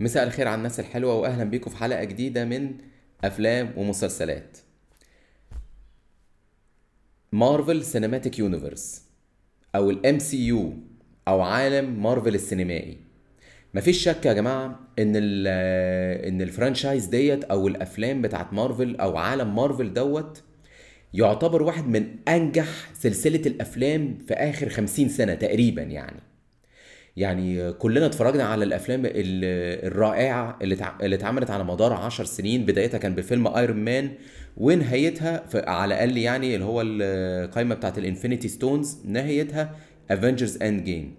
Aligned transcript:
مساء 0.00 0.24
الخير 0.24 0.48
على 0.48 0.58
الناس 0.58 0.80
الحلوة 0.80 1.14
وأهلا 1.14 1.44
بيكم 1.44 1.70
في 1.70 1.76
حلقة 1.76 2.04
جديدة 2.04 2.44
من 2.44 2.74
أفلام 3.24 3.72
ومسلسلات. 3.76 4.58
مارفل 7.32 7.84
Cinematic 7.84 8.38
Universe 8.38 9.02
أو 9.74 9.90
ال 9.90 10.18
MCU 10.18 10.72
أو 11.28 11.40
عالم 11.40 12.02
مارفل 12.02 12.34
السينمائي. 12.34 12.98
مفيش 13.74 14.04
شك 14.04 14.26
يا 14.26 14.32
جماعة 14.32 14.80
إن 14.98 15.12
ال 15.16 15.46
إن 16.28 16.42
ال 16.42 16.48
franchise 16.48 17.06
ديت 17.06 17.44
أو 17.44 17.68
الأفلام 17.68 18.22
بتاعت 18.22 18.52
مارفل 18.52 18.96
أو 18.96 19.16
عالم 19.16 19.54
مارفل 19.54 19.94
دوت 19.94 20.42
يعتبر 21.14 21.62
واحد 21.62 21.86
من 21.86 22.16
أنجح 22.28 22.68
سلسلة 22.94 23.42
الأفلام 23.46 24.18
في 24.28 24.34
آخر 24.34 24.68
خمسين 24.68 25.08
سنة 25.08 25.34
تقريبا 25.34 25.82
يعني. 25.82 26.20
يعني 27.16 27.72
كلنا 27.72 28.06
اتفرجنا 28.06 28.44
على 28.44 28.64
الأفلام 28.64 29.02
ال- 29.06 29.12
الرائعة 29.92 30.58
اللي 30.62 30.74
اتع- 30.74 31.00
اللي 31.02 31.16
اتعملت 31.16 31.50
على 31.50 31.64
مدار 31.64 31.92
عشر 31.92 32.24
سنين. 32.24 32.64
بدايتها 32.66 32.98
كان 32.98 33.14
بفيلم 33.14 33.46
Iron 33.46 33.76
Man 33.76 34.10
ونهايتها 34.56 35.44
على 35.54 35.94
الأقل 35.94 36.16
يعني 36.18 36.54
اللي 36.54 36.64
هو 36.64 36.82
القائمه 36.84 37.74
بتاعت 37.74 37.98
ال 37.98 38.04
Infinity 38.04 38.48
Stones 38.48 38.98
نهايتها 39.04 39.74
Avengers 40.10 40.62
Endgame 40.62 41.14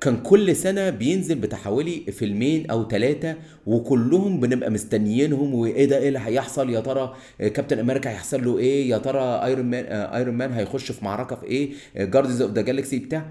كان 0.00 0.16
كل 0.16 0.56
سنة 0.56 0.90
بينزل 0.90 1.34
بتاع 1.34 1.58
حوالي 1.58 2.00
فيلمين 2.12 2.70
أو 2.70 2.88
ثلاثة 2.88 3.34
وكلهم 3.66 4.40
بنبقى 4.40 4.70
مستنيينهم 4.70 5.54
وإيه 5.54 5.84
ده؟ 5.84 5.98
إيه 5.98 6.08
اللي 6.08 6.18
هيحصل؟ 6.24 6.70
يا 6.70 6.80
ترى 6.80 7.16
كابتن 7.38 7.78
أمريكا 7.78 8.10
هيحصل 8.10 8.44
له 8.44 8.58
إيه؟ 8.58 8.90
يا 8.90 8.98
ترى 8.98 9.20
Iron 9.44 9.66
Man 9.66 9.84
Iron 9.86 10.34
Man 10.34 10.52
هيخش 10.52 10.92
في 10.92 11.04
معركة 11.04 11.36
في 11.36 11.46
إيه؟ 11.46 11.70
جارديز 11.96 12.42
أوف 12.42 12.50
ذا 12.52 12.62
جالكسي 12.62 12.98
بتاع. 12.98 13.26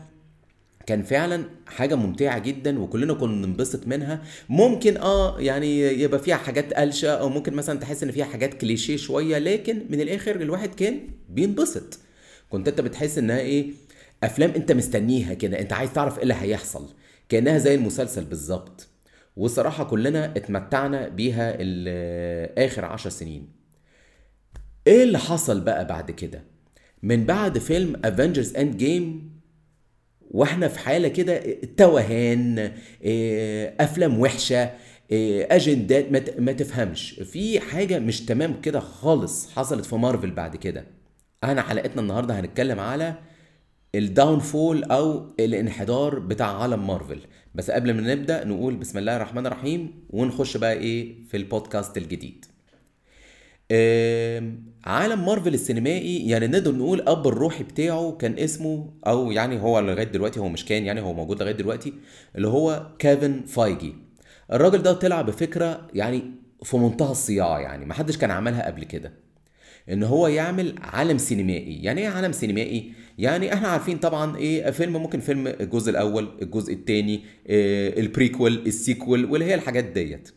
كان 0.90 1.04
فعلا 1.04 1.44
حاجة 1.68 1.96
ممتعة 1.96 2.40
جدا 2.40 2.80
وكلنا 2.80 3.14
كنا 3.14 3.48
ننبسط 3.48 3.88
منها. 3.88 4.22
ممكن 4.50 4.98
آه 4.98 5.40
يعني 5.40 5.80
يبقى 5.80 6.20
فيها 6.20 6.36
حاجات 6.36 6.74
قلشة 6.74 7.10
أو 7.10 7.30
ممكن 7.30 7.54
مثلا 7.54 7.80
تحس 7.80 8.04
إن 8.04 8.12
فيها 8.12 8.26
حاجات 8.26 8.54
كليشيه 8.54 8.98
شوية 8.98 9.38
لكن 9.38 9.86
من 9.90 10.02
الآخر 10.02 10.36
الواحد 10.36 10.76
كان 10.76 11.00
بينبسط. 11.30 12.00
كنت 12.50 12.68
أنت 12.68 12.82
بتحس 12.82 13.18
إنها 13.18 13.40
إيه؟ 13.40 13.72
أفلام 14.24 14.50
أنت 14.50 14.72
مستنيها 14.72 15.34
كده 15.34 15.60
أنت 15.60 15.74
عايز 15.74 15.94
تعرف 15.94 16.18
إيه 16.18 16.24
اللي 16.24 16.36
هيحصل. 16.40 16.94
كأنها 17.30 17.58
زي 17.58 17.76
المسلسل 17.76 18.26
بالظبط. 18.26 18.88
والصراحة 19.38 19.84
كلنا 19.84 20.26
اتمتعنا 20.26 21.08
بيها 21.08 21.58
آخر 22.66 22.86
عشر 22.86 23.10
سنين. 23.10 23.48
إيه 24.88 25.04
اللي 25.04 25.18
حصل 25.20 25.62
بقى 25.62 25.88
بعد 25.88 26.12
كده؟ 26.12 26.44
من 27.04 27.26
بعد 27.26 27.58
فيلم 27.58 28.02
Avengers 28.06 28.56
Endgame 28.56 29.29
وإحنا 30.32 30.68
في 30.68 30.80
حالة 30.80 31.08
كده 31.08 31.44
توهان 31.78 32.72
إيه، 33.04 33.76
أفلام 33.80 34.20
وحشة 34.20 34.72
إيه، 35.12 35.48
أجندات 35.56 36.12
ما 36.40 36.52
تفهمش. 36.52 37.12
في 37.12 37.60
حاجة 37.60 38.00
مش 38.00 38.26
تمام 38.26 38.62
كده 38.62 38.80
خالص 38.80 39.52
حصلت 39.52 39.86
في 39.86 39.96
مارفل 39.96 40.32
بعد 40.32 40.56
كده. 40.56 40.86
انا 41.44 41.62
حلقتنا 41.62 42.02
النهارده 42.02 42.40
هنتكلم 42.40 42.80
على 42.80 43.16
ال 43.96 44.40
downfall 44.40 44.84
أو 44.84 45.26
الانحدار 45.40 46.20
بتاع 46.20 46.62
عالم 46.62 46.88
مارفل. 46.88 47.20
بس 47.56 47.72
قبل 47.72 47.94
ما 47.94 48.16
نبدأ 48.16 48.44
نقول 48.46 48.76
بسم 48.76 48.98
الله 48.98 49.16
الرحمن 49.16 49.46
الرحيم 49.48 49.92
ونخش 50.10 50.58
بقى 50.58 50.74
إيه 50.74 51.24
في 51.30 51.38
البودكاست 51.38 51.98
الجديد. 51.98 52.46
عالم 54.86 55.26
مارفل 55.26 55.54
السينمائي 55.54 56.30
يعني 56.30 56.48
نقدر 56.48 56.76
نقول 56.76 57.02
أب 57.08 57.28
الروحي 57.28 57.64
بتاعه 57.64 58.12
كان 58.12 58.40
اسمه 58.40 58.94
أو 59.08 59.32
يعني 59.32 59.62
هو 59.62 59.80
لغاية 59.80 60.04
دلوقتي 60.04 60.40
هو 60.40 60.50
مش 60.50 60.66
كان 60.66 60.86
يعني 60.86 61.02
هو 61.02 61.14
موجود 61.14 61.42
لغاية 61.42 61.54
دلوقتي 61.56 61.94
اللي 62.36 62.48
هو 62.48 62.88
كيفن 63.00 63.42
فايجي. 63.48 63.94
الراجل 64.54 64.82
ده 64.82 64.94
طلع 64.94 65.22
بفكرة 65.22 65.88
يعني 65.94 66.24
في 66.64 66.78
منتهى 66.78 67.12
الصياعة 67.12 67.60
يعني 67.60 67.86
محدش 67.86 68.18
كان 68.18 68.32
عملها 68.32 68.66
قبل 68.66 68.84
كده. 68.84 69.14
إن 69.90 70.04
هو 70.04 70.28
يعمل 70.28 70.76
عالم 70.82 71.18
سينمائي. 71.18 71.84
يعني 71.84 72.02
إيه 72.02 72.08
عالم 72.08 72.32
سينمائي؟ 72.32 72.94
يعني 73.18 73.54
إحنا 73.54 73.68
عارفين 73.68 73.98
طبعا 73.98 74.38
إيه 74.38 74.72
فيلم 74.72 74.94
ممكن 74.94 75.20
فيلم 75.20 75.48
الجزء 75.48 75.90
الأول 75.92 76.30
الجزء 76.42 76.74
الثاني 76.74 77.22
إيه 77.50 78.00
ال 78.00 78.08
prequel 78.08 78.68
ال 78.68 78.76
sequel 78.76 79.26
واللي 79.26 79.46
هي 79.46 79.56
الحاجات 79.56 79.84
ديت. 79.84 80.30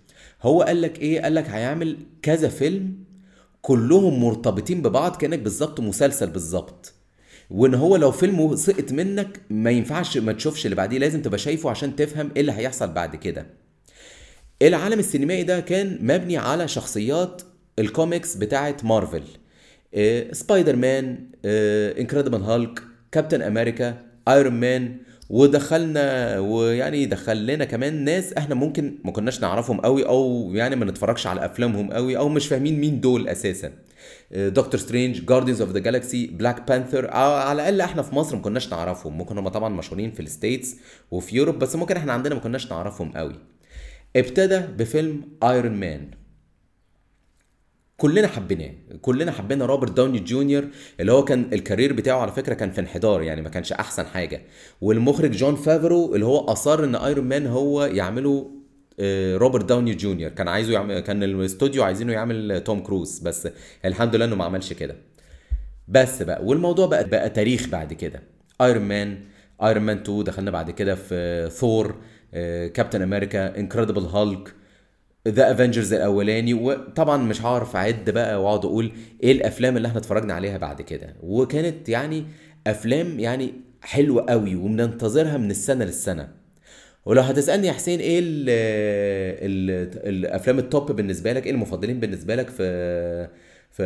هو 0.42 0.62
قال 0.62 0.82
لك 0.82 1.00
إيه؟ 1.00 1.20
قال 1.20 1.34
لك 1.34 1.48
هيعمل 1.50 1.96
كذا 2.22 2.48
فيلم 2.48 3.11
كلهم 3.62 4.24
مرتبطين 4.24 4.82
ببعض 4.82 5.16
كأنك 5.16 5.38
بالظبط 5.38 5.80
مسلسل 5.80 6.30
بالظبط. 6.30 6.92
وإن 7.50 7.74
هو 7.74 7.96
لو 7.96 8.10
فيلم 8.10 8.56
سقط 8.56 8.92
منك 8.92 9.40
ما 9.50 9.70
ينفعش 9.70 10.18
ما 10.18 10.32
تشوفش 10.32 10.64
اللي 10.66 10.76
بعديه 10.76 10.98
لازم 10.98 11.22
تبقى 11.22 11.38
شايفه 11.38 11.70
عشان 11.70 11.96
تفهم 11.96 12.30
إيه 12.36 12.40
اللي 12.40 12.52
هيحصل 12.52 12.92
بعد 12.92 13.16
كده. 13.16 13.46
العالم 14.62 14.98
السينمائي 14.98 15.42
ده 15.42 15.60
كان 15.60 15.98
مبني 16.00 16.36
على 16.36 16.68
شخصيات 16.68 17.42
الكوميكس 17.78 18.36
بتاعت 18.36 18.84
مارفل. 18.84 19.22
إيه، 19.94 20.32
Spider-Man 20.32 21.26
Incredible 21.44 22.42
Hulk 22.42 22.82
كابتن 23.12 23.42
أمريكا 23.42 24.06
Iron 24.28 24.52
Man 24.54 24.96
ودخلنا 25.30 26.38
ويعني 26.38 27.06
دخل 27.06 27.46
لنا 27.46 27.64
كمان 27.64 28.04
ناس 28.04 28.32
إحنا 28.32 28.54
ممكن 28.54 28.98
ما 29.04 29.12
كناش 29.12 29.40
نعرفهم 29.40 29.80
قوي 29.80 30.06
أو 30.06 30.50
يعني 30.54 30.76
ما 30.76 30.84
نتفرجش 30.84 31.26
على 31.26 31.44
افلامهم 31.44 31.92
قوي 31.92 32.16
أو 32.16 32.28
مش 32.28 32.46
فاهمين 32.48 32.80
مين 32.80 33.00
دول 33.00 33.28
أساسا. 33.28 33.72
Doctor 34.32 34.80
Strange 34.80 35.24
Guardians 35.24 35.60
of 35.60 35.70
the 35.70 35.78
Galaxy 35.78 36.26
Black 36.26 36.68
Panther 36.68 37.10
على 37.10 37.52
الأقل 37.52 37.80
إحنا 37.80 38.02
في 38.02 38.14
مصر 38.14 38.36
ما 38.36 38.42
كناش 38.42 38.70
نعرفهم. 38.70 39.18
ممكن 39.18 39.38
هم 39.38 39.48
طبعا 39.48 39.68
مشهورين 39.68 40.12
في 40.12 40.20
ال 40.20 40.28
States 40.28 40.76
وفي 41.10 41.36
Europe 41.36 41.58
بس 41.58 41.76
ممكن 41.76 41.96
إحنا 41.96 42.12
عندنا 42.12 42.34
ما 42.34 42.40
كناش 42.40 42.70
نعرفهم 42.70 43.12
قوي. 43.12 43.34
ابتدى 44.16 44.58
بفيلم 44.58 45.22
Iron 45.42 45.72
Man 45.72 46.10
كلنا 48.02 48.26
حبيناه. 48.28 48.70
كلنا 49.02 49.32
حبينا 49.32 49.66
روبرت 49.66 49.92
داوني 49.92 50.18
جونيور 50.18 50.64
اللي 51.00 51.12
هو 51.12 51.24
كان 51.24 51.46
ال 51.52 51.58
career 51.58 51.92
بتاعه 51.92 52.18
على 52.20 52.32
فكرة 52.32 52.54
كان 52.54 52.70
في 52.70 52.80
انحدار 52.80 53.22
يعني 53.22 53.42
ما 53.42 53.48
كانش 53.48 53.72
أحسن 53.72 54.06
حاجة. 54.06 54.42
والمخرج 54.80 55.30
جون 55.30 55.56
فافرو 55.56 56.14
اللي 56.14 56.26
هو 56.26 56.38
أصر 56.38 56.84
إن 56.84 56.94
Iron 56.94 57.24
Man 57.24 57.46
هو 57.46 57.84
يعمله 57.84 58.50
آه، 59.00 59.36
روبرت 59.36 59.64
داوني 59.64 59.94
جونيور. 59.94 60.30
كان 60.30 60.48
عايزه 60.48 60.72
يعمل 60.72 61.00
كان 61.00 61.22
الاستوديو 61.22 61.82
عايزينه 61.82 62.12
يعمل 62.12 62.60
توم 62.64 62.80
كروز 62.82 63.18
بس 63.18 63.48
الحمد 63.84 64.16
لله 64.16 64.24
إنه 64.24 64.36
ما 64.36 64.44
عملش 64.44 64.72
كده. 64.72 64.96
بس 65.88 66.22
بقى 66.22 66.44
والموضوع 66.44 66.86
بقى 66.86 67.08
بقى 67.08 67.30
تاريخ 67.30 67.68
بعد 67.68 67.92
كده. 67.92 68.22
Iron 68.60 68.82
Man 68.82 69.18
Iron 69.62 69.82
Man 69.82 69.96
2 69.98 70.24
دخلنا 70.24 70.50
بعد 70.50 70.70
كده 70.70 70.94
في 70.94 71.48
ثور 71.50 71.94
كابتن 72.74 73.02
أمريكا 73.02 73.58
Incredible 73.58 74.02
Hulk 74.02 74.54
The 75.28 75.52
Avengers 75.52 75.92
الأولاني 75.92 76.54
وطبعا 76.54 77.16
مش 77.16 77.42
هعرف 77.42 77.76
أعد 77.76 78.10
بقى 78.10 78.42
وأقعد 78.44 78.64
أقول 78.64 78.92
إيه 79.22 79.32
الأفلام 79.32 79.76
اللي 79.76 79.88
إحنا 79.88 79.98
اتفرجنا 79.98 80.34
عليها 80.34 80.58
بعد 80.58 80.82
كده. 80.82 81.16
وكانت 81.22 81.88
يعني 81.88 82.24
أفلام 82.66 83.20
يعني 83.20 83.52
حلوة 83.82 84.26
قوي 84.30 84.56
وبننتظرها 84.56 85.36
من 85.38 85.50
السنة 85.50 85.84
للسنة. 85.84 86.28
ولو 87.06 87.22
هتسألني 87.22 87.66
يا 87.66 87.72
حسين 87.72 88.00
إيه 88.00 88.18
ال 88.18 88.48
ال 89.42 89.70
الأفلام 90.08 90.58
ال 90.58 90.67
top 90.67 90.92
بالنسبة 90.92 91.32
لك 91.32 91.46
إيه 91.46 91.52
المفضلين 91.52 92.00
بالنسبة 92.00 92.34
لك 92.34 92.48
في 92.50 93.28
في 93.70 93.82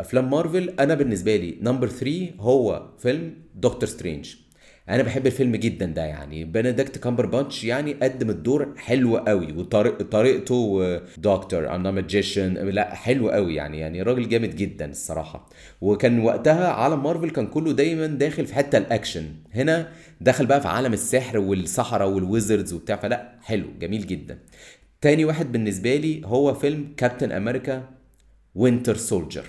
أفلام 0.00 0.30
مارفل؟ 0.30 0.74
أنا 0.80 0.94
بالنسبة 0.94 1.36
لي 1.36 1.58
number 1.62 1.88
3 1.88 2.26
هو 2.40 2.88
فيلم 2.98 3.34
Doctor 3.54 3.88
Strange 3.88 4.34
أنا 4.88 5.02
بحب 5.02 5.26
الفيلم 5.26 5.56
جدا 5.56 5.86
ده 5.86 6.04
يعني. 6.04 6.44
بنديكت 6.44 6.98
كامبرباتش 6.98 7.64
يعني 7.64 7.92
قدم 7.94 8.30
الدور 8.30 8.74
حلو 8.76 9.16
قوي 9.16 9.52
وطريقته 9.52 10.96
دكتور 11.18 11.68
أنا 11.68 11.90
magician 11.90 12.54
لا 12.54 12.94
حلو 12.94 13.28
قوي 13.30 13.54
يعني 13.54 13.78
يعني 13.78 14.02
راجل 14.02 14.28
جامد 14.28 14.56
جدا 14.56 14.90
الصراحة. 14.90 15.48
وكان 15.80 16.20
وقتها 16.20 16.68
عالم 16.68 17.02
مارفل 17.02 17.30
كان 17.30 17.46
كله 17.46 17.72
دايما 17.72 18.06
داخل 18.06 18.46
في 18.46 18.54
حتة 18.54 18.78
الأكشن. 18.78 19.24
هنا 19.54 19.88
دخل 20.20 20.46
بقى 20.46 20.60
في 20.60 20.68
عالم 20.68 20.92
السحر 20.92 21.38
والسحرة 21.38 22.06
وال 22.06 22.21
wizards 22.21 22.72
وبتاع 22.72 22.96
فلا 22.96 23.32
حلو 23.42 23.66
جميل 23.80 24.06
جدا. 24.06 24.38
تاني 25.00 25.24
واحد 25.24 25.52
بالنسبة 25.52 25.96
لي 25.96 26.22
هو 26.24 26.54
فيلم 26.54 26.94
كابتن 26.96 27.32
أمريكا 27.32 27.88
Winter 28.54 28.96
Soldier 28.96 29.46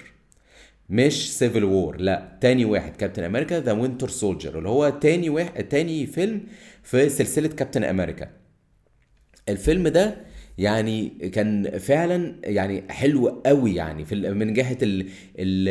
مش 0.89 1.37
Civil 1.37 1.63
War 1.63 1.97
لا 2.01 2.37
تاني 2.41 2.65
واحد 2.65 2.95
كابتن 2.95 3.23
أمريكا 3.23 3.59
The 3.59 3.71
Winter 3.71 4.09
Soldier 4.09 4.57
اللي 4.57 4.69
هو 4.69 4.89
تاني 4.89 5.29
واحد 5.29 5.63
تاني 5.63 6.05
فيلم 6.05 6.41
في 6.83 7.09
سلسلة 7.09 7.47
كابتن 7.47 7.83
أمريكا 7.83 8.29
الفيلم 9.49 9.87
ده 9.87 10.17
يعني 10.57 11.09
كان 11.09 11.77
فعلا 11.77 12.35
يعني 12.43 12.83
حلو 12.89 13.27
قوي 13.45 13.75
يعني 13.75 14.05
في 14.05 14.15
من 14.15 14.53
جهة 14.53 14.77
ال 14.81 15.01
ال 15.39 15.69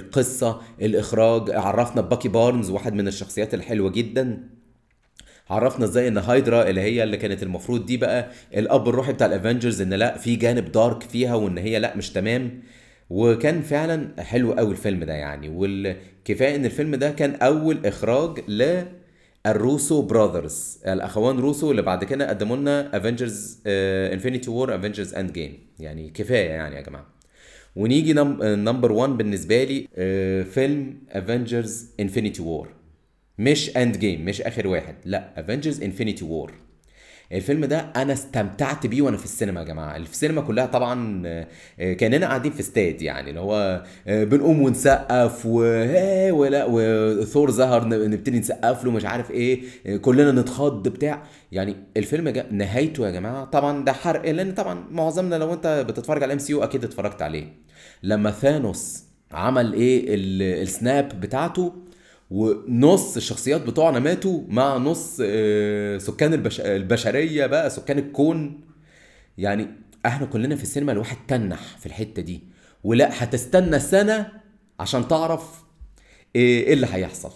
القصة 0.00 0.60
الإخراج. 0.82 1.50
عرفنا 1.50 2.02
باكي 2.02 2.28
بارنز 2.28 2.70
واحد 2.70 2.94
من 2.94 3.08
الشخصيات 3.08 3.54
الحلوة 3.54 3.90
جدا. 3.90 4.48
عرفنا 5.50 5.84
إزاي 5.84 6.08
إن 6.08 6.18
هايدرا 6.18 6.68
اللي 6.68 6.80
هي 6.80 7.02
اللي 7.02 7.16
كانت 7.16 7.42
المفروض 7.42 7.86
دي 7.86 7.96
بقى 7.96 8.30
الأب 8.54 8.88
الروحي 8.88 9.12
بتاع 9.12 9.26
ال 9.26 9.32
Avengers 9.32 9.80
إن 9.80 9.94
لا 9.94 10.18
في 10.18 10.36
جانب 10.36 10.72
dark 10.72 11.02
فيها 11.02 11.34
وإن 11.34 11.58
هي 11.58 11.78
لا 11.78 11.96
مش 11.96 12.10
تمام. 12.10 12.62
وكان 13.10 13.62
فعلا 13.62 14.22
حلو 14.22 14.52
قوي 14.52 14.70
الفيلم 14.72 15.04
ده 15.04 15.12
يعني. 15.14 15.48
والكفاية 15.48 16.56
إن 16.56 16.64
الفيلم 16.64 16.94
ده 16.94 17.10
كان 17.10 17.34
أول 17.34 17.86
إخراج 17.86 18.38
ل 18.50 18.82
ال 19.46 19.55
Russo 19.55 20.02
Brothers 20.02 20.78
الأخوان 20.86 21.38
روسو 21.38 21.70
اللي 21.70 21.82
بعد 21.82 22.04
كده 22.04 22.28
قدموا 22.28 22.56
لنا 22.56 22.96
Avengers 22.96 23.58
Infinity 23.66 24.50
War 24.50 24.74
Avengers 24.74 25.14
Endgame 25.14 25.58
يعني 25.78 26.10
كفاية 26.10 26.48
يعني 26.50 26.76
يا 26.76 26.80
جماعة. 26.80 27.06
ونيجي 27.76 28.12
number 28.12 28.92
1 28.92 29.10
بالنسبة 29.16 29.64
لي 29.64 29.88
آه، 29.96 30.42
فيلم 30.42 30.98
Avengers 31.10 31.90
Infinity 32.00 32.42
War 32.42 32.68
مش 33.38 33.76
Endgame 33.76 34.24
مش 34.24 34.40
آخر 34.42 34.66
واحد. 34.66 34.94
لا 35.04 35.40
Avengers 35.40 35.82
Infinity 35.82 36.24
War 36.24 36.52
الفيلم 37.32 37.64
ده 37.64 37.78
أنا 37.96 38.12
استمتعت 38.12 38.86
بيه 38.86 39.02
وأنا 39.02 39.16
في 39.16 39.24
السينما 39.24 39.60
يا 39.60 39.64
جماعة. 39.66 39.96
السينما 39.96 40.40
كلها 40.40 40.66
طبعا 40.66 41.22
آه، 41.26 41.92
كأننا 41.92 42.26
قاعدين 42.26 42.52
في 42.52 42.60
استاد 42.60 43.02
يعني 43.02 43.30
اللي 43.30 43.40
هو 43.40 43.84
آه، 44.06 44.24
بنقوم 44.24 44.62
ونسقف 44.62 45.46
و 45.46 45.62
آه، 45.64 46.32
ولا 46.32 46.66
وثور 46.68 47.50
ظهر 47.50 47.88
نبتدي 47.88 48.38
نسقف 48.38 48.84
له 48.84 48.90
مش 48.90 49.04
عارف 49.04 49.30
إيه 49.30 49.62
كلنا 49.96 50.32
نتخض 50.40 50.88
بتاع. 50.88 51.22
يعني 51.52 51.76
الفيلم 51.96 52.28
جا... 52.28 52.46
نهايته 52.50 53.06
يا 53.06 53.10
جماعة 53.10 53.44
طبعا 53.44 53.84
ده 53.84 53.92
حرق 53.92 54.30
لأن 54.30 54.52
طبعا 54.54 54.84
معظمنا 54.90 55.34
لو 55.36 55.52
أنت 55.54 55.84
بتتفرج 55.88 56.22
على 56.22 56.32
MCU 56.32 56.64
أكيد 56.64 56.84
اتفرجت 56.84 57.22
عليه. 57.22 57.46
لما 58.02 58.30
ثانوس 58.30 59.04
عمل 59.32 59.72
إيه 59.72 60.04
ال- 60.14 60.62
ال 60.62 60.74
snap 60.74 61.20
بتاعته 61.20 61.72
ونص 62.30 63.16
الشخصيات 63.16 63.60
بتوعنا 63.62 63.98
ماتوا 63.98 64.42
مع 64.48 64.76
نص 64.76 65.18
آه، 65.24 65.98
سكان 65.98 66.34
البش... 66.34 66.60
البشرية 66.60 67.46
بقى 67.46 67.70
سكان 67.70 67.98
الكون. 67.98 68.60
يعني 69.38 69.66
إحنا 70.06 70.26
كلنا 70.26 70.56
في 70.56 70.62
السينما 70.62 70.92
الواحد 70.92 71.16
تنح 71.28 71.78
في 71.78 71.86
الحتة 71.86 72.22
دي. 72.22 72.40
ولا 72.84 73.24
هتستنى 73.24 73.78
سنة 73.78 74.28
عشان 74.80 75.08
تعرف 75.08 75.62
إيه 76.36 76.66
إيه 76.66 76.72
اللي 76.74 76.86
هيحصل. 76.90 77.32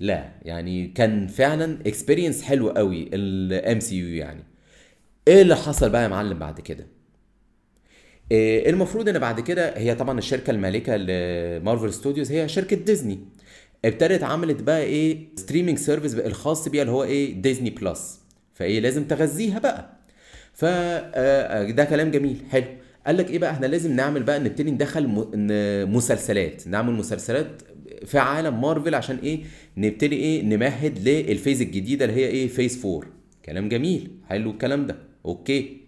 لا 0.00 0.32
يعني 0.42 0.88
كان 0.88 1.26
فعلا 1.26 1.78
experience 1.86 2.42
حلو 2.42 2.68
قوي 2.70 3.10
ال 3.12 3.80
MCU 3.80 4.08
يعني. 4.08 4.44
إيه 5.28 5.42
اللي 5.42 5.56
حصل 5.56 5.90
بقى 5.90 6.02
يا 6.02 6.08
معلم 6.08 6.38
بعد 6.38 6.60
كده؟ 6.60 6.86
إيه 8.32 8.70
المفروض 8.70 9.08
إن 9.08 9.18
بعد 9.18 9.40
كده 9.40 9.78
هي 9.78 9.94
طبعا 9.94 10.18
الشركة 10.18 10.50
المالكة 10.50 10.96
لمارفل 10.96 11.92
studios 11.92 12.32
هي 12.32 12.48
شركة 12.48 12.76
ديزني. 12.76 13.18
ابتدت 13.84 14.22
عملت 14.22 14.62
بقى 14.62 14.82
إيه 14.82 15.28
streaming 15.36 15.78
service 15.78 16.14
الخاص 16.14 16.68
بيها 16.68 16.82
اللي 16.82 16.92
هو 16.92 17.04
إيه 17.04 17.34
ديزني 17.42 17.70
plus 17.70 18.20
فايه 18.54 18.80
لازم 18.80 19.04
تغذيها 19.04 19.58
بقى. 19.58 19.96
ف 20.52 20.64
آه، 20.64 21.70
ده 21.70 21.84
كلام 21.84 22.10
جميل 22.10 22.36
حلو. 22.50 22.64
قال 23.06 23.16
لك 23.16 23.30
إيه 23.30 23.38
بقى؟ 23.38 23.50
إحنا 23.50 23.66
لازم 23.66 23.92
نعمل 23.96 24.22
بقى 24.22 24.38
نبتدي 24.40 24.70
ندخل 24.70 25.06
مسلسلات 25.88 26.68
نعمل 26.68 26.92
مسلسلات 26.92 27.62
في 28.06 28.18
عالم 28.18 28.60
مارفل 28.60 28.94
عشان 28.94 29.16
إيه؟ 29.16 29.40
نبتدي 29.76 30.16
إيه؟ 30.16 30.42
نمهد 30.42 31.08
لل 31.08 31.23
phase 31.23 31.60
الجديدة 31.62 32.04
اللي 32.04 32.16
هي 32.16 32.26
إيه؟ 32.26 32.48
phase 32.48 32.84
4 32.86 33.02
كلام 33.44 33.68
جميل 33.68 34.10
حلو 34.28 34.50
الكلام 34.50 34.86
ده. 34.86 34.96
okay. 35.26 35.80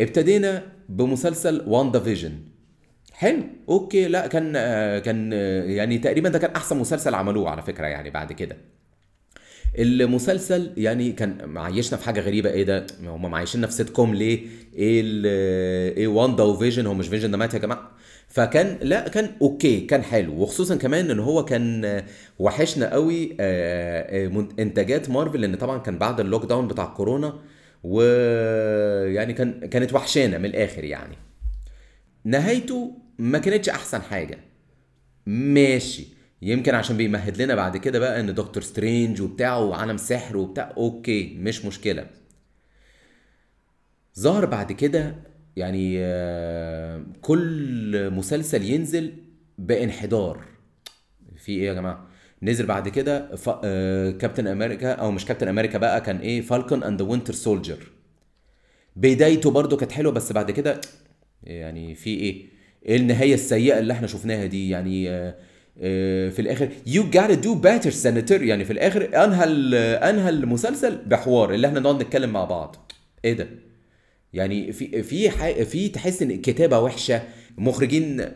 ابتدينا 0.00 0.62
بمسلسل 0.88 1.62
WandaVision 1.66 2.32
حلو 3.16 3.42
okay 3.68 4.08
لا 4.08 4.26
كان 4.26 4.52
آه، 4.56 4.98
كان 4.98 5.30
آه، 5.34 5.64
يعني 5.64 5.98
تقريبا 5.98 6.28
ده 6.28 6.38
كان 6.38 6.50
أحسن 6.50 6.76
مسلسل 6.76 7.14
عملوه 7.14 7.50
على 7.50 7.62
فكرة 7.62 7.86
يعني 7.86 8.10
بعد 8.10 8.32
كده. 8.32 8.56
المسلسل 9.78 10.72
يعني 10.76 11.12
كان 11.12 11.48
معيشنا 11.48 11.98
في 11.98 12.04
حاجة 12.04 12.20
غريبة 12.20 12.50
إيه 12.50 12.62
ده؟ 12.64 12.86
هم 13.04 13.30
معيشيننا 13.30 13.66
في 13.66 13.72
سيت 13.72 13.90
كوم 13.90 14.14
ليه؟ 14.14 14.46
إيه 14.74 15.02
إيه 15.96 16.06
واندا 16.08 16.42
وفيجن 16.42 16.86
هو 16.86 16.94
مش 16.94 17.08
فيجن 17.08 17.30
ده 17.30 17.36
مات 17.38 17.54
يا 17.54 17.58
جماعة؟ 17.58 17.90
فكان 18.28 18.78
لا 18.82 19.08
كان 19.08 19.30
okay 19.42 19.80
كان 19.80 20.02
حلو. 20.02 20.42
وخصوصا 20.42 20.76
كمان 20.76 21.10
إن 21.10 21.18
هو 21.20 21.44
كان 21.44 21.84
آه، 21.84 22.04
وحشنا 22.38 22.92
قوي 22.92 23.36
إنتاجات 24.58 25.10
مارفل 25.10 25.40
لأن 25.40 25.54
طبعا 25.56 25.78
كان 25.78 25.98
بعد 25.98 26.20
ال 26.20 26.44
lockdown 26.44 26.68
بتاع 26.68 26.84
كورونا 26.84 27.40
ويعني 27.84 29.32
كان 29.32 29.60
كانت 29.68 29.92
وحشانا 29.94 30.38
من 30.38 30.44
الآخر 30.44 30.84
يعني. 30.84 31.16
نهايته 32.24 33.05
ما 33.18 33.38
كانتش 33.38 33.68
أحسن 33.68 34.02
حاجة. 34.02 34.38
ماشي. 35.26 36.06
يمكن 36.42 36.74
عشان 36.74 36.96
بيمهد 36.96 37.42
لنا 37.42 37.54
بعد 37.54 37.76
كده 37.76 37.98
بقى 37.98 38.20
إن 38.20 38.34
Doctor 38.34 38.62
Strange 38.62 39.20
وبتاع 39.22 39.56
وعالم 39.56 39.96
سحر 39.96 40.36
وبتاع 40.36 40.72
okay 40.76 41.34
مش 41.40 41.64
مشكلة. 41.64 42.06
ظهر 44.18 44.46
بعد 44.46 44.72
كده 44.72 45.14
يعني 45.56 45.96
آه، 46.00 47.06
كل 47.22 48.10
مسلسل 48.10 48.64
ينزل 48.64 49.12
بانحدار. 49.58 50.44
في 51.36 51.52
إيه 51.52 51.66
يا 51.66 51.74
جماعة؟ 51.74 52.06
نزل 52.42 52.66
بعد 52.66 52.88
كده 52.88 53.36
ف... 53.36 53.50
آه، 53.64 54.10
كابتن 54.10 54.46
أمريكا 54.46 54.92
أو 54.92 55.10
مش 55.10 55.24
كابتن 55.24 55.48
أمريكا 55.48 55.78
بقى 55.78 56.00
كان 56.00 56.16
إيه؟ 56.18 56.40
Falcon 56.40 56.82
and 56.82 57.02
Winter 57.02 57.34
Soldier 57.34 57.90
بدايته 58.96 59.50
برضو 59.50 59.76
كانت 59.76 59.92
حلوة 59.92 60.12
بس 60.12 60.32
بعد 60.32 60.50
كده 60.50 60.80
يعني 61.42 61.94
في 61.94 62.10
إيه؟ 62.10 62.55
إيه 62.86 62.96
النهاية 62.96 63.34
السيئة 63.34 63.78
اللي 63.78 63.92
إحنا 63.92 64.06
شفناها 64.06 64.46
دي 64.46 64.70
يعني 64.70 65.10
آه، 65.10 65.34
آه، 65.80 66.28
في 66.30 66.42
الآخر 66.42 66.68
you 66.88 67.00
gotta 67.16 67.44
do 67.46 67.50
better 67.66 67.94
senator. 68.04 68.42
يعني 68.42 68.64
في 68.64 68.72
الآخر 68.72 69.24
أنهى 69.24 69.44
أنهى 70.10 70.28
المسلسل 70.28 70.96
بحوار 71.06 71.54
اللي 71.54 71.66
إحنا 71.66 71.80
نقعد 71.80 72.02
نتكلم 72.02 72.30
مع 72.30 72.44
بعض. 72.44 72.92
إيه 73.24 73.32
ده؟ 73.32 73.48
يعني 74.32 74.72
في 74.72 75.02
في 75.02 75.30
في 75.64 75.88
تحس 75.88 76.22
إن 76.22 76.30
الكتابه 76.30 76.78
وحشة 76.78 77.22
مخرجين 77.58 78.28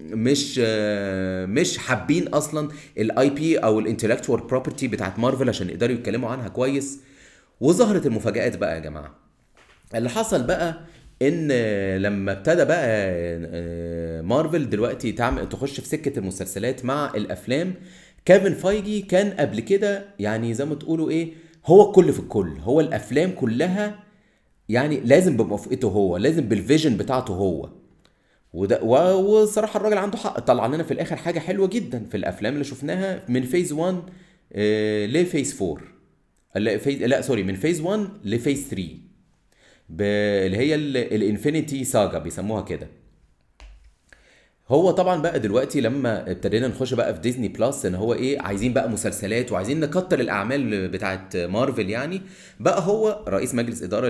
مش 0.00 0.60
آه، 0.64 1.46
مش 1.46 1.78
حابين 1.78 2.28
أصلا 2.28 2.68
ال 2.98 3.30
IP 3.30 3.58
أو 3.58 3.78
ال 3.78 3.83
intellectual 3.83 4.40
property 4.40 4.88
بتاعت 4.88 5.18
مارفل 5.18 5.48
عشان 5.48 5.70
يقدروا 5.70 5.94
يتكلموا 5.94 6.30
عنها 6.30 6.48
كويس. 6.48 7.00
وظهرت 7.60 8.06
المفاجآت 8.06 8.56
بقى 8.56 8.74
يا 8.74 8.80
جماعة. 8.80 9.14
اللي 9.94 10.08
حصل 10.10 10.42
بقى 10.42 10.80
إن 11.22 11.52
لما 12.02 12.32
ابتدى 12.32 12.64
بقى 12.64 12.86
آه، 12.88 14.20
مارفل 14.22 14.70
دلوقتي 14.70 15.12
تعمل 15.12 15.48
تخش 15.48 15.80
في 15.80 15.86
سكة 15.88 16.18
المسلسلات 16.18 16.84
مع 16.84 17.12
الأفلام. 17.14 17.74
كيفن 18.24 18.54
فايجي 18.54 19.00
كان 19.02 19.30
قبل 19.30 19.60
كده 19.60 20.04
يعني 20.18 20.54
زي 20.54 20.64
ما 20.64 20.74
تقولوا 20.74 21.10
إيه 21.10 21.32
هو 21.66 21.88
الكل 21.88 22.12
في 22.12 22.18
الكل. 22.20 22.52
هو 22.60 22.80
الأفلام 22.80 23.30
كلها 23.30 23.98
يعني 24.68 25.00
لازم 25.00 25.36
بموافقته 25.36 25.88
هو 25.88 26.16
لازم 26.16 26.48
بال 26.48 26.60
vision 26.60 26.96
بتاعته 26.96 27.34
هو. 27.34 27.68
وده 28.52 28.82
و- 28.82 29.42
وصراحة 29.42 29.76
الراجل 29.80 29.98
عنده 29.98 30.18
حق. 30.18 30.38
طلع 30.40 30.66
لنا 30.66 30.82
في 30.82 30.90
الآخر 30.90 31.16
حاجة 31.16 31.38
حلوة 31.38 31.66
جدا 31.66 32.04
في 32.10 32.16
الأفلام 32.16 32.52
اللي 32.52 32.64
شفناها 32.64 33.22
من 33.28 33.42
phase 33.42 33.72
1 33.72 34.02
آه، 34.52 35.06
ل 35.06 35.15
phase 35.15 35.62
4 35.62 35.78
لا 36.56 36.76
لا 37.06 37.20
sorry 37.20 37.42
من 37.42 37.54
phase 37.54 37.80
1 37.80 38.08
ل 38.24 38.31
phase 38.31 38.68
3 38.68 38.82
ب... 38.84 39.07
اللي 39.90 40.56
هي 40.56 40.74
ال 41.16 41.24
Infinity 41.24 41.84
Saga 41.84 42.18
بيسموها 42.18 42.62
كده. 42.62 42.88
هو 44.68 44.90
طبعا 44.90 45.22
بقى 45.22 45.40
دلوقتي 45.40 45.80
لما 45.80 46.30
ابتدينا 46.30 46.68
نخش 46.68 46.94
بقى 46.94 47.14
في 47.14 47.20
ديزني 47.20 47.48
plus 47.48 47.86
إن 47.86 47.94
هو 47.94 48.14
إيه 48.14 48.40
عايزين 48.40 48.72
بقى 48.72 48.90
مسلسلات 48.90 49.52
وعايزين 49.52 49.80
نكتر 49.80 50.20
الأعمال 50.20 50.88
بتاعت 50.88 51.36
مارفل 51.36 51.90
يعني 51.90 52.22
بقى 52.60 52.80
هو 52.82 53.24
رئيس 53.28 53.54
مجلس 53.54 53.82
إدارة 53.82 54.08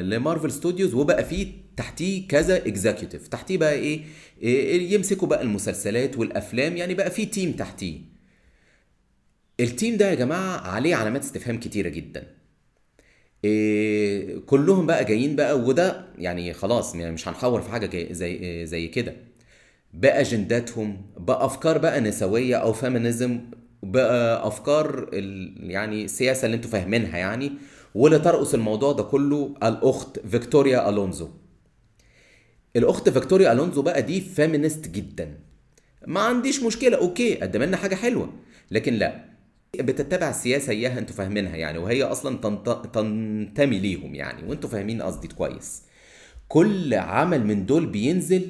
لمارفل 0.00 0.50
studios 0.52 0.94
وبقى 0.94 1.24
فيه 1.24 1.52
تحتيه 1.76 2.28
كذا 2.28 2.56
executive 2.56 3.28
تحتيه 3.28 3.58
بقى 3.58 3.72
إيه, 3.72 4.00
إيه 4.42 4.94
يمسكوا 4.94 5.28
بقى 5.28 5.42
المسلسلات 5.42 6.18
والأفلام 6.18 6.76
يعني 6.76 6.94
بقى 6.94 7.10
فيه 7.10 7.30
team 7.30 7.52
تحتيه. 7.52 8.00
ال 9.60 9.67
team 9.67 9.96
ده 9.96 10.10
يا 10.10 10.14
جماعة 10.14 10.60
عليه 10.60 10.94
علامات 10.94 11.22
استفهام 11.22 11.60
كتيرة 11.60 11.88
جدا. 11.88 12.39
إيه 13.44 14.38
كلهم 14.46 14.86
بقى 14.86 15.04
جايين 15.04 15.36
بقى 15.36 15.58
وده 15.58 16.04
يعني 16.18 16.52
خلاص 16.52 16.94
يعني 16.94 17.12
مش 17.12 17.28
هنحور 17.28 17.60
في 17.62 17.70
حاجة 17.70 18.12
زي 18.12 18.66
زي 18.66 18.88
كده. 18.88 19.16
بأجنداتهم 19.94 21.02
بأفكار 21.18 21.78
بقى 21.78 22.00
نسوية 22.00 22.56
أو 22.56 22.72
feminism 22.72 23.40
بقى 23.82 24.46
أفكار 24.46 25.08
ال... 25.12 25.56
يعني 25.70 26.04
السياسة 26.04 26.46
اللي 26.46 26.56
أنتوا 26.56 26.70
فاهمينها 26.70 27.18
يعني. 27.18 27.52
واللي 27.94 28.18
ترأس 28.18 28.54
الموضوع 28.54 28.92
ده 28.92 29.02
كله 29.02 29.54
الأخت 29.62 30.18
فيكتوريا 30.26 30.88
ألونزو. 30.88 31.28
الأخت 32.76 33.08
فيكتوريا 33.08 33.52
ألونزو 33.52 33.82
بقى 33.82 34.02
دي 34.02 34.20
feminist 34.20 34.88
جدا. 34.88 35.38
ما 36.06 36.20
عنديش 36.20 36.62
مشكلة 36.62 36.96
okay 36.96 37.34
قدم 37.34 37.62
لنا 37.62 37.76
حاجة 37.76 37.94
حلوة. 37.94 38.32
لكن 38.70 38.94
لأ. 38.94 39.29
بتتبع 39.78 40.30
السياسة 40.30 40.70
إياها 40.72 40.98
أنتوا 40.98 41.14
فاهمينها 41.14 41.56
يعني 41.56 41.78
وهي 41.78 42.02
أصلا 42.02 42.36
تنت... 42.38 42.68
تنتمي 42.94 43.78
ليهم 43.78 44.14
يعني 44.14 44.48
وأنتوا 44.48 44.70
فاهمين 44.70 45.02
قصدي 45.02 45.28
كويس. 45.28 45.82
كل 46.48 46.94
عمل 46.94 47.46
من 47.46 47.66
دول 47.66 47.86
بينزل 47.86 48.48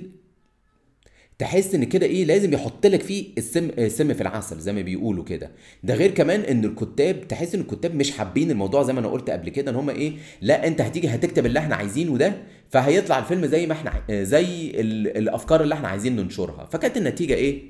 تحس 1.39 1.75
إن 1.75 1.85
كده 1.85 2.07
إيه 2.07 2.25
لازم 2.25 2.53
يحط 2.53 2.87
لك 2.87 3.03
فيه 3.03 3.27
السم 3.39 3.71
السم 3.79 4.15
في 4.15 4.21
العسل 4.21 4.59
زي 4.59 4.73
ما 4.73 4.81
بيقولوا 4.81 5.25
كده. 5.25 5.51
ده 5.83 5.95
غير 5.95 6.11
كمان 6.11 6.41
إن 6.41 6.65
الكتاب 6.65 7.29
تحس 7.29 7.55
إن 7.55 7.61
الكتاب 7.61 7.95
مش 7.95 8.11
حابين 8.11 8.51
الموضوع 8.51 8.83
زي 8.83 8.93
ما 8.93 9.01
أنا 9.01 9.09
قلت 9.09 9.31
قبل 9.31 9.49
كده 9.49 9.71
إن 9.71 9.77
هم 9.77 9.91
إيه 9.91 10.13
لا 10.41 10.67
أنت 10.67 10.81
هتيجي 10.81 11.09
هتكتب 11.09 11.47
اللي 11.47 11.59
إحنا 11.59 11.77
عايزينه 11.77 12.17
ده 12.19 12.43
فهيطلع 12.69 13.19
الفيلم 13.19 13.47
زي 13.47 13.67
ما 13.67 13.73
إحنا 13.73 14.03
زي 14.23 14.71
ال- 14.71 15.17
الأفكار 15.17 15.63
اللي 15.63 15.75
إحنا 15.75 15.89
عايزين 15.89 16.17
ننشرها. 16.17 16.65
فكانت 16.73 16.97
النتيجة 16.97 17.35
إيه؟ 17.35 17.63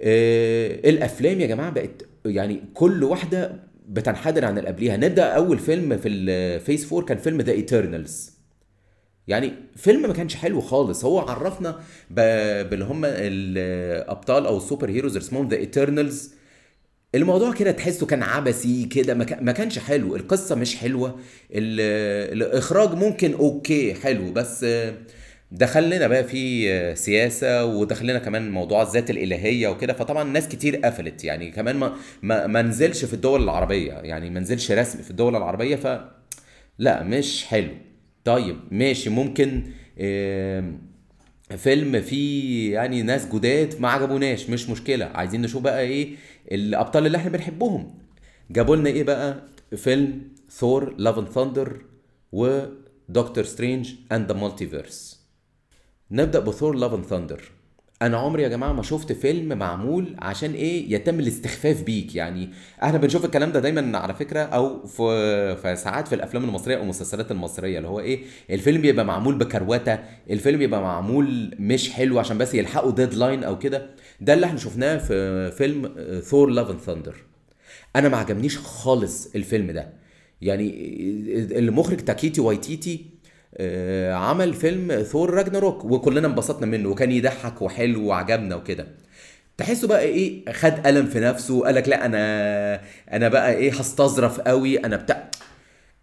آه 0.00 0.88
الأفلام 0.90 1.40
يا 1.40 1.46
جماعة 1.46 1.70
بقت 1.70 2.06
يعني 2.24 2.60
كل 2.74 3.04
واحدة 3.04 3.52
بتنحدر 3.88 4.44
عن 4.44 4.58
اللي 4.58 4.68
قبليها. 4.68 4.96
نبدأ 4.96 5.24
أول 5.24 5.58
فيلم 5.58 5.96
في 5.96 6.08
ال 6.08 6.22
phase 6.22 6.92
4 6.92 7.06
كان 7.06 7.18
فيلم 7.18 7.40
The 7.40 7.52
Eternals 7.52 8.32
يعني 9.28 9.52
فيلم 9.76 10.02
ما 10.02 10.12
كانش 10.12 10.34
حلو 10.34 10.60
خالص. 10.60 11.04
هو 11.04 11.18
عرفنا 11.18 11.80
باللي 12.10 12.84
هم 12.84 13.02
الابطال 13.04 14.46
أو 14.46 14.56
ال 14.56 14.90
superheroes 14.90 15.16
اسمهم 15.16 15.48
The 15.48 15.56
Eternals 15.56 16.34
الموضوع 17.14 17.52
كده 17.52 17.70
تحسه 17.70 18.06
كان 18.06 18.22
عبثي 18.22 18.84
كده 18.84 19.14
ما 19.14 19.24
كان- 19.24 19.44
ما 19.44 19.52
كانش 19.52 19.78
حلو. 19.78 20.16
القصة 20.16 20.54
مش 20.54 20.76
حلوة. 20.76 21.08
ال- 21.52 22.42
الإخراج 22.42 22.94
ممكن 22.94 23.32
okay 23.34 23.94
حلو. 23.94 24.32
بس 24.32 24.66
دخل 25.54 25.90
لنا 25.90 26.06
بقى 26.06 26.24
في 26.24 26.96
سياسة 26.96 27.64
ودخل 27.64 28.06
لنا 28.06 28.18
كمان 28.18 28.50
موضوع 28.50 28.82
الذات 28.82 29.10
الإلهية 29.10 29.68
وكده. 29.68 29.92
فطبعا 29.92 30.24
ناس 30.24 30.48
كتير 30.48 30.76
قفلت 30.76 31.24
يعني 31.24 31.50
كمان 31.50 31.76
ما 31.76 31.96
ما, 32.22 32.46
ما 32.46 32.62
نزلش 32.62 33.04
في 33.04 33.14
الدول 33.14 33.42
العربية 33.42 33.92
يعني 33.92 34.30
ما 34.30 34.40
نزلش 34.40 34.70
رسمي 34.72 35.02
في 35.02 35.10
الدول 35.10 35.36
العربية 35.36 35.76
ف 35.76 36.00
لا 36.78 37.02
مش 37.02 37.44
حلو. 37.44 37.70
طيب 38.24 38.56
ماشي. 38.70 39.10
ممكن 39.10 39.62
فيلم 41.56 42.00
فيه 42.00 42.74
يعني 42.74 43.02
ناس 43.02 43.26
جداد 43.34 43.80
ما 43.80 43.88
عجبوناش 43.90 44.50
مش 44.50 44.68
مشكلة. 44.68 45.04
عايزين 45.04 45.42
نشوف 45.42 45.62
بقى 45.62 45.80
إيه 45.80 46.14
الأبطال 46.52 47.06
اللي 47.06 47.18
إحنا 47.18 47.30
بنحبهم. 47.30 47.94
جابوا 48.50 48.76
لنا 48.76 48.90
إيه 48.90 49.02
بقى؟ 49.02 49.42
فيلم 49.76 50.20
Thor 50.50 50.94
Love 50.98 51.18
and 51.18 51.28
Thunder 51.28 51.82
و 52.32 52.48
Doctor 52.48 53.44
Strange 53.44 53.94
and 54.12 54.32
the 54.32 54.38
Multiverse 54.38 55.21
نبدأ 56.12 56.38
ب 56.38 56.45
Thor 56.45 56.74
Love 56.74 56.94
and 56.94 57.04
Thunder 57.04 57.42
أنا 58.02 58.16
عمري 58.16 58.42
يا 58.42 58.48
جماعة 58.48 58.72
ما 58.72 58.82
شفت 58.82 59.12
فيلم 59.12 59.58
معمول 59.58 60.16
عشان 60.18 60.52
إيه 60.52 60.92
يتم 60.94 61.20
الاستخفاف 61.20 61.82
بيك. 61.82 62.14
يعني 62.14 62.50
إحنا 62.82 62.98
بنشوف 62.98 63.24
الكلام 63.24 63.52
ده 63.52 63.60
دايما 63.60 63.98
على 63.98 64.14
فكرة 64.14 64.40
أو 64.40 64.86
في 64.86 65.56
في 65.56 65.76
ساعات 65.76 66.08
في 66.08 66.14
الأفلام 66.14 66.44
المصرية 66.44 66.76
أو 66.76 66.82
المسلسلات 66.82 67.30
المصرية 67.30 67.76
اللي 67.78 67.88
هو 67.88 68.00
إيه 68.00 68.24
الفيلم 68.50 68.80
بيبقى 68.82 69.04
معمول 69.04 69.34
بكروتة 69.38 69.98
الفيلم 70.30 70.58
بيبقى 70.58 70.80
معمول 70.82 71.54
مش 71.58 71.90
حلو 71.90 72.18
عشان 72.18 72.38
بس 72.38 72.54
يلحقوا 72.54 72.90
deadline 72.92 73.44
أو 73.44 73.58
كده. 73.58 73.86
ده 74.20 74.34
اللي 74.34 74.46
إحنا 74.46 74.58
شفناه 74.58 74.96
في 74.96 75.50
فيلم 75.50 75.94
Thor 76.22 76.50
Love 76.50 76.70
and 76.70 76.80
Thunder 76.80 77.14
أنا 77.96 78.08
ما 78.08 78.16
عجبنيش 78.16 78.58
خالص 78.58 79.34
الفيلم 79.34 79.70
ده. 79.70 79.92
يعني 80.40 80.74
المخرج 81.58 81.96
تايكا 81.96 82.40
وايتيتي 82.40 83.04
عمل 84.12 84.54
فيلم 84.54 85.02
ثور 85.02 85.30
راجناروك 85.34 85.84
وكلنا 85.84 86.28
انبسطنا 86.28 86.66
منه 86.66 86.88
وكان 86.88 87.12
يضحك 87.12 87.62
وحلو 87.62 88.06
وعجبنا 88.06 88.56
وكده. 88.56 88.86
تحسه 89.56 89.88
بقى 89.88 90.02
إيه 90.02 90.52
خد 90.52 90.86
قلم 90.86 91.06
في 91.06 91.20
نفسه 91.20 91.64
قال 91.64 91.74
لك 91.74 91.88
لا 91.88 92.06
أنا 92.06 92.82
أنا 93.12 93.28
بقى 93.28 93.54
إيه 93.54 93.72
هستظرف 93.72 94.40
قوي 94.40 94.78
أنا 94.84 94.96
بتاع. 94.96 95.30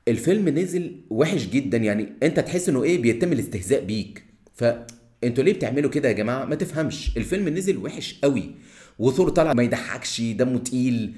الفيلم 0.08 0.50
نزل 0.50 1.02
وحش 1.10 1.46
جدا 1.46 1.78
يعني 1.78 2.10
أنت 2.24 2.40
تحس 2.40 2.70
إنه 2.70 2.84
إيه 2.84 3.02
بيتم 3.02 3.32
الاستهزاء 3.34 3.84
بيك. 3.84 4.24
فانتوا 4.56 5.44
ليه 5.44 5.54
بتعملوا 5.54 5.90
كده 5.92 6.08
يا 6.10 6.14
جماعة؟ 6.14 6.46
ما 6.46 6.56
تفهمش. 6.56 7.18
الفيلم 7.18 7.50
نزل 7.50 7.78
وحش 7.78 8.20
قوي 8.24 8.52
وثور 9.00 9.30
طالع 9.30 9.54
ما 9.54 9.64
يضحكش 9.64 10.22
دمه 10.22 10.60
تقيل. 10.60 11.14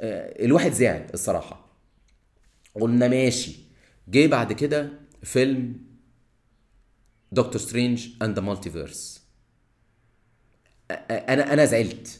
آه، 0.00 0.44
الواحد 0.44 0.72
زعل 0.72 1.02
الصراحة. 1.14 1.72
قلنا 2.74 3.08
ماشي. 3.08 3.52
جه 4.08 4.26
بعد 4.26 4.52
كده 4.52 4.88
فيلم 5.22 5.74
Doctor 7.32 7.56
Strange 7.56 8.08
and 8.22 8.34
the 8.38 8.40
Multiverse 8.44 9.22
أنا 11.10 11.52
أنا 11.52 11.64
زعلت. 11.64 12.18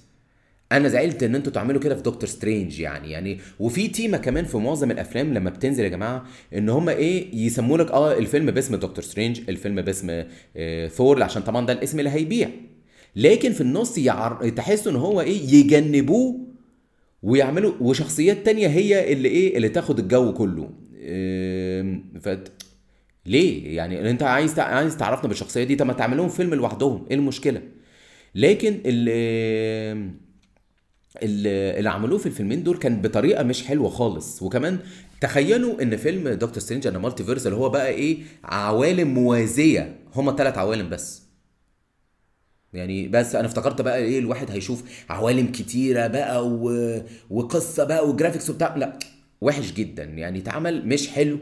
أنا 0.72 0.88
زعلت 0.88 1.22
إن 1.22 1.34
أنتوا 1.34 1.52
تعملوا 1.52 1.80
كده 1.80 1.94
في 1.94 2.02
دكتور 2.02 2.28
سترينج 2.28 2.80
يعني 2.80 3.10
يعني 3.10 3.38
وفي 3.60 3.88
تيمة 3.88 4.18
كمان 4.18 4.44
في 4.44 4.56
معظم 4.58 4.90
الأفلام 4.90 5.34
لما 5.34 5.50
بتنزل 5.50 5.84
يا 5.84 5.88
جماعة 5.88 6.24
إن 6.54 6.68
هم 6.68 6.88
إيه 6.88 7.34
يسموا 7.36 7.78
لك 7.78 7.90
آه 7.90 8.18
الفيلم 8.18 8.50
باسم 8.50 8.76
دكتور 8.76 9.04
سترينج 9.04 9.40
الفيلم 9.48 9.82
باسم 9.82 10.24
آه 10.56 10.88
ثور 10.88 11.22
عشان 11.22 11.42
طبعا 11.42 11.66
ده 11.66 11.72
الاسم 11.72 11.98
اللي 11.98 12.10
هيبيع. 12.10 12.50
لكن 13.16 13.52
في 13.52 13.60
النص 13.60 13.98
يعر... 13.98 14.48
تحسوا 14.48 14.92
إن 14.92 14.96
هو 14.96 15.20
إيه 15.20 15.54
يجنبوه 15.54 16.40
ويعملوا 17.22 17.72
وشخصيات 17.80 18.46
تانية 18.46 18.68
هي 18.68 19.12
اللي 19.12 19.28
إيه 19.28 19.56
اللي 19.56 19.68
تاخد 19.68 19.98
الجو 19.98 20.32
كله. 20.34 20.70
إيه 20.94 22.02
فت 22.20 22.52
ليه؟ 23.26 23.76
يعني 23.76 24.10
أنت 24.10 24.22
عايز 24.22 24.58
عايز 24.58 24.96
تعرفنا 24.96 25.28
بالشخصية 25.28 25.64
دي 25.64 25.76
طب 25.76 25.86
ما 25.86 25.92
تعملهم 25.92 26.28
فيلم 26.28 26.54
لوحدهم 26.54 27.06
إيه 27.10 27.16
المشكلة؟ 27.16 27.62
لكن 28.34 28.80
اللي 28.86 30.10
اللي 31.22 31.78
اللي 31.78 31.90
عملوه 31.90 32.18
في 32.18 32.26
الفيلمين 32.26 32.62
دول 32.62 32.76
كان 32.76 33.02
بطريقة 33.02 33.42
مش 33.42 33.64
حلوة 33.66 33.88
خالص. 33.88 34.42
وكمان 34.42 34.78
تخيلوا 35.20 35.82
إن 35.82 35.96
فيلم 35.96 36.28
Doctor 36.28 36.58
Strange 36.58 36.86
and 36.86 36.96
Multiverse 36.96 37.46
اللي 37.46 37.56
هو 37.58 37.68
بقى 37.68 37.88
إيه 37.88 38.18
عوالم 38.44 39.14
موازية. 39.14 39.96
هما 40.14 40.36
ثلاث 40.36 40.58
عوالم 40.58 40.88
بس. 40.88 41.22
يعني 42.72 43.08
بس 43.08 43.34
أنا 43.34 43.46
افتكرت 43.46 43.80
بقى 43.80 43.98
إيه 43.98 44.18
الواحد 44.18 44.50
هيشوف 44.50 44.82
عوالم 45.10 45.46
كتيرة 45.46 46.06
بقى 46.06 46.48
و... 46.48 47.00
وقصة 47.30 47.84
بقى 47.84 48.08
و 48.08 48.13
graphics 48.13 48.50
وبتاع. 48.50 48.76
لا 48.76 48.98
وحش 49.40 49.72
جدا. 49.72 50.04
يعني 50.04 50.38
اتعمل 50.38 50.88
مش 50.88 51.08
حلو. 51.08 51.38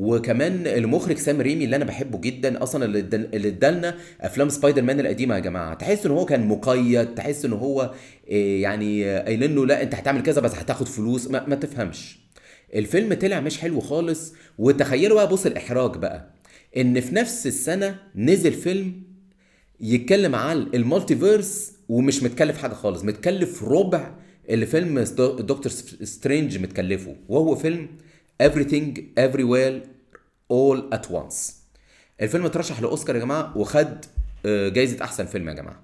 وكمان 0.00 0.66
المخرج 0.66 1.18
سام 1.18 1.40
ريمي 1.40 1.64
اللي 1.64 1.76
أنا 1.76 1.84
بحبه 1.84 2.20
جدا 2.20 2.62
أصلا 2.62 2.84
اللي 2.84 3.48
ادالنا 3.48 3.94
أفلام 4.20 4.48
سبايدر 4.48 4.82
مان 4.82 5.00
القديمة 5.00 5.34
يا 5.34 5.40
جماعة. 5.40 5.74
تحس 5.74 6.06
إن 6.06 6.12
هو 6.12 6.24
كان 6.24 6.48
مقيد 6.48 7.14
تحس 7.14 7.44
إن 7.44 7.52
هو 7.52 7.94
إيه 8.28 8.62
يعني 8.62 9.06
آه، 9.06 9.24
قايلين 9.24 9.54
له 9.54 9.66
لا 9.66 9.82
أنت 9.82 9.94
هتعمل 9.94 10.22
كذا 10.22 10.40
بس 10.40 10.54
هتاخد 10.54 10.88
فلوس. 10.88 11.30
ما, 11.30 11.46
ما 11.46 11.54
تفهمش. 11.54 12.18
الفيلم 12.74 13.14
طلع 13.14 13.40
مش 13.40 13.58
حلو 13.58 13.80
خالص. 13.80 14.34
وتخيلوا 14.58 15.16
بقى 15.16 15.28
بص 15.28 15.46
الإحراج 15.46 15.96
بقى. 15.96 16.30
إن 16.76 17.00
في 17.00 17.14
نفس 17.14 17.46
السنة 17.46 17.96
نزل 18.16 18.52
فيلم 18.52 19.02
يتكلم 19.80 20.34
عن 20.34 20.66
ال 20.74 20.83
multiverse 20.83 21.72
ومش 21.88 22.22
متكلف 22.22 22.58
حاجة 22.58 22.74
خالص. 22.74 23.04
متكلف 23.04 23.64
ربع 23.64 24.14
اللي 24.50 24.66
فيلم 24.66 24.98
دكتور 25.40 25.72
سترينج 26.02 26.58
متكلفه. 26.58 27.16
وهو 27.28 27.54
فيلم 27.54 27.88
Everything 28.40 28.98
Everywhere 29.18 29.86
All 30.52 30.94
at 30.94 31.10
Once. 31.10 31.52
الفيلم 32.20 32.46
اترشح 32.46 32.80
لأوسكار 32.80 33.16
يا 33.16 33.20
جماعة 33.20 33.58
وخد 33.58 34.04
آه، 34.46 34.68
جايزة 34.68 35.04
أحسن 35.04 35.26
فيلم 35.26 35.48
يا 35.48 35.54
جماعة. 35.54 35.82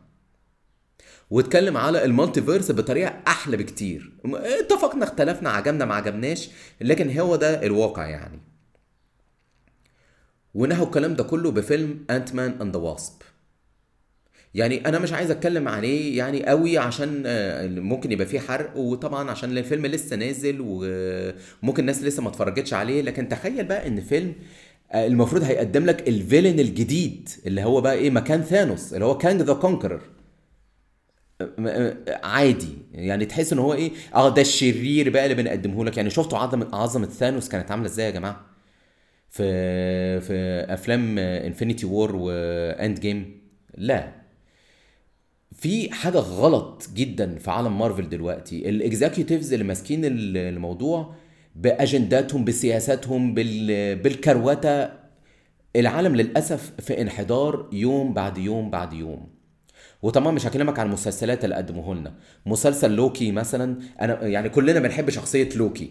واتكلم 1.30 1.76
على 1.76 2.04
ال 2.04 2.10
multiverse 2.10 2.72
بطريقة 2.72 3.22
أحلى 3.28 3.56
بكتير. 3.56 4.12
اتفقنا 4.34 5.04
اختلفنا 5.04 5.50
عجبنا 5.50 5.84
ما 5.84 5.94
عجبناش 5.94 6.50
لكن 6.80 7.18
هو 7.18 7.36
ده 7.36 7.62
الواقع 7.66 8.06
يعني. 8.06 8.40
ونهوا 10.54 10.86
الكلام 10.86 11.14
ده 11.14 11.24
كله 11.24 11.50
بفيلم 11.50 12.06
Ant-Man 12.10 12.60
and 12.60 12.76
the 12.76 12.82
Wasp 12.82 13.12
يعني 14.56 14.88
أنا 14.88 14.98
مش 14.98 15.12
عايز 15.12 15.30
أتكلم 15.30 15.68
عليه 15.68 16.18
يعني 16.18 16.46
قوي 16.46 16.78
عشان 16.78 17.22
آه، 17.26 17.66
ممكن 17.66 18.12
يبقى 18.12 18.26
فيه 18.26 18.40
حرق 18.40 18.76
وطبعا 18.76 19.30
عشان 19.30 19.58
الفيلم 19.58 19.86
لسه 19.86 20.16
نازل 20.16 20.56
وممكن 20.60 21.80
الناس 21.82 22.02
لسه 22.02 22.22
ما 22.22 22.28
اتفرجتش 22.28 22.74
عليه. 22.74 23.02
لكن 23.02 23.28
تخيل 23.28 23.64
بقى 23.64 23.86
إن 23.88 24.00
فيلم 24.00 24.34
آه، 24.92 25.06
المفروض 25.06 25.42
هيقدم 25.42 25.86
لك 25.86 26.08
الفيلن 26.08 26.60
الجديد 26.60 27.28
اللي 27.46 27.62
هو 27.64 27.80
بقى 27.80 27.94
إيه 27.94 28.10
مكان 28.10 28.42
ثانوس 28.42 28.94
اللي 28.94 29.04
هو 29.04 29.18
كانج 29.18 29.42
ذا 29.42 29.54
كونكرر 29.54 30.00
عادي. 32.24 32.68
يعني 32.92 33.24
تحس 33.26 33.52
إن 33.52 33.58
هو 33.58 33.74
إيه 33.74 33.90
آه 34.14 34.34
ده 34.34 34.42
الشرير 34.42 35.10
بقى 35.10 35.24
اللي 35.24 35.34
بنقدمه 35.42 35.84
لك. 35.84 35.96
يعني 35.96 36.10
شفتوا 36.10 36.38
عظمة 36.38 36.68
عظمة 36.72 37.06
ثانوس 37.06 37.48
كانت 37.48 37.70
عاملة 37.70 37.86
إزاي 37.86 38.06
يا 38.06 38.10
جماعة؟ 38.10 38.46
في 39.30 39.42
في 40.20 40.34
أفلام 40.74 41.18
Infinity 41.18 41.86
War 41.86 42.16
و 42.16 43.00
Endgame 43.00 43.40
لا. 43.78 44.25
في 45.52 45.92
حاجة 45.94 46.18
غلط 46.18 46.88
جدا 46.94 47.38
في 47.38 47.50
عالم 47.50 47.78
مارفل 47.78 48.08
دلوقتي. 48.08 48.68
ال 48.68 48.76
executives 48.76 49.52
اللي 49.52 49.64
ماسكين 49.64 50.04
ال- 50.04 50.36
الموضوع 50.36 51.14
بأجنداتهم 51.56 52.44
بسياساتهم 52.44 53.34
بال- 53.34 53.96
بالكروتة 53.96 54.88
العالم 55.76 56.16
للأسف 56.16 56.72
في 56.78 57.00
انحدار 57.00 57.68
يوم 57.72 58.14
بعد 58.14 58.38
يوم 58.38 58.70
بعد 58.70 58.92
يوم. 58.92 59.28
وطبعا 60.02 60.32
مش 60.32 60.46
هكلمك 60.46 60.78
عن 60.78 60.86
المسلسلات 60.86 61.44
اللي 61.44 61.54
قدموه 61.56 61.94
لنا. 61.94 62.14
مسلسل 62.46 62.90
لوكي 62.94 63.32
مثلا 63.32 63.78
أنا 64.00 64.26
يعني 64.26 64.48
كلنا 64.48 64.80
بنحب 64.80 65.10
شخصية 65.10 65.48
لوكي. 65.56 65.90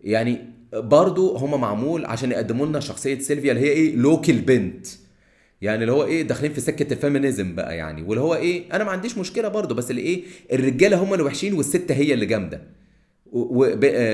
يعني 0.00 0.38
برضو 0.74 1.36
هما 1.36 1.56
معمول 1.56 2.06
عشان 2.06 2.30
يقدموا 2.32 2.66
لنا 2.66 2.80
شخصية 2.80 3.18
سيلفيا 3.18 3.52
اللي 3.52 3.62
هي 3.62 3.68
إيه؟ 3.70 3.96
لوكي 3.96 4.32
البنت. 4.32 4.86
يعني 5.64 5.82
اللي 5.82 5.92
هو 5.92 6.04
إيه 6.04 6.22
داخلين 6.22 6.52
في 6.52 6.60
سكة 6.60 6.92
ال 6.92 6.99
feminism 6.99 7.54
بقى 7.54 7.76
يعني. 7.76 8.02
واللي 8.02 8.20
هو 8.20 8.34
إيه 8.34 8.62
أنا 8.72 8.84
ما 8.84 8.90
عنديش 8.90 9.18
مشكلة 9.18 9.48
برضو 9.48 9.74
بس 9.74 9.90
اللي 9.90 10.02
إيه 10.02 10.22
الرجالة 10.52 11.02
هم 11.02 11.12
اللي 11.12 11.24
وحشين 11.24 11.54
والست 11.54 11.92
هي 11.92 12.14
اللي 12.14 12.26
جامدة. 12.26 12.62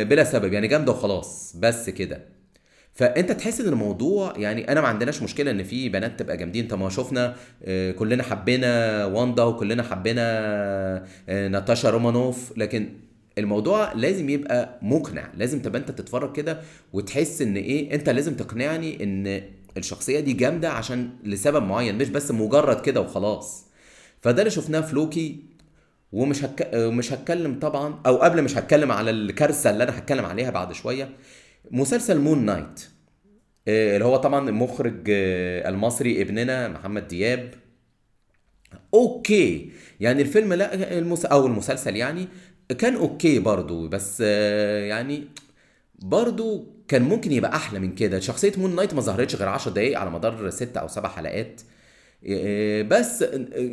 بلا 0.04 0.24
سبب 0.24 0.52
يعني 0.52 0.68
جامدة 0.68 0.92
وخلاص 0.92 1.56
بس 1.58 1.90
كده. 1.90 2.20
فأنت 2.94 3.32
تحس 3.32 3.60
إن 3.60 3.68
الموضوع 3.68 4.34
يعني 4.36 4.72
أنا 4.72 4.80
ما 4.80 4.88
عندناش 4.88 5.22
مشكلة 5.22 5.50
إن 5.50 5.62
في 5.62 5.88
بنات 5.88 6.18
تبقى 6.18 6.36
جامدين. 6.36 6.68
طب 6.68 6.78
ما 6.78 6.88
شفنا 6.88 7.34
آه، 7.64 7.92
كلنا 7.92 8.22
حبينا 8.22 9.04
واندا 9.04 9.42
وكلنا 9.42 9.82
حبينا 9.82 10.22
آه، 11.28 11.48
ناتاشا 11.48 11.90
رومانوف. 11.90 12.52
لكن 12.56 12.88
الموضوع 13.38 13.92
لازم 13.92 14.28
يبقى 14.30 14.78
مقنع. 14.82 15.32
لازم 15.36 15.62
تبقى 15.62 15.80
أنت 15.80 15.90
تتفرج 15.90 16.32
كده 16.36 16.60
وتحس 16.92 17.42
إن 17.42 17.56
إيه 17.56 17.94
أنت 17.94 18.08
لازم 18.08 18.34
تقنعني 18.34 19.04
إن 19.04 19.42
الشخصية 19.76 20.20
دي 20.20 20.32
جامدة 20.32 20.70
عشان 20.70 21.10
لسبب 21.24 21.62
معين 21.62 21.98
مش 21.98 22.08
بس 22.08 22.30
مجرد 22.30 22.80
كده 22.80 23.00
وخلاص. 23.00 23.66
فده 24.22 24.42
اللي 24.42 24.50
شفناه 24.50 24.80
في 24.80 24.94
لوكي 24.94 25.44
ومش 26.12 26.44
هك... 26.44 26.74
مش 26.74 27.12
هتكلم 27.12 27.58
طبعا 27.58 28.00
أو 28.06 28.16
قبل 28.16 28.42
مش 28.42 28.56
هتكلم 28.58 28.92
على 28.92 29.10
الكارثة 29.10 29.70
اللي 29.70 29.84
أنا 29.84 29.98
هتكلم 29.98 30.24
عليها 30.24 30.50
بعد 30.50 30.72
شوية 30.72 31.08
مسلسل 31.70 32.18
مون 32.18 32.44
نايت. 32.44 32.80
آه، 33.68 33.94
اللي 33.94 34.04
هو 34.04 34.16
طبعا 34.16 34.48
المخرج 34.48 35.06
آه، 35.10 35.68
المصري 35.68 36.22
ابننا 36.22 36.68
محمد 36.68 37.08
دياب. 37.08 37.54
okay. 38.94 39.72
يعني 40.00 40.22
الفيلم 40.22 40.52
لا 40.52 40.98
المس... 40.98 41.24
أو 41.26 41.46
المسلسل 41.46 41.96
يعني 41.96 42.28
كان 42.78 42.94
okay 42.96 43.38
برضو 43.38 43.88
بس 43.88 44.22
آه، 44.26 44.84
يعني 44.84 45.24
برضو 45.98 46.66
كان 46.90 47.02
ممكن 47.02 47.32
يبقى 47.32 47.56
أحلى 47.56 47.78
من 47.78 47.94
كده. 47.94 48.20
شخصية 48.20 48.52
مون 48.58 48.76
نايت 48.76 48.94
ما 48.94 49.00
ظهرتش 49.00 49.36
غير 49.36 49.48
10 49.48 49.70
دقايق 49.72 49.98
على 49.98 50.10
مدار 50.10 50.50
ست 50.50 50.76
أو 50.76 50.88
سبع 50.88 51.08
حلقات. 51.08 51.60
آه، 52.28 52.82
بس 52.82 53.24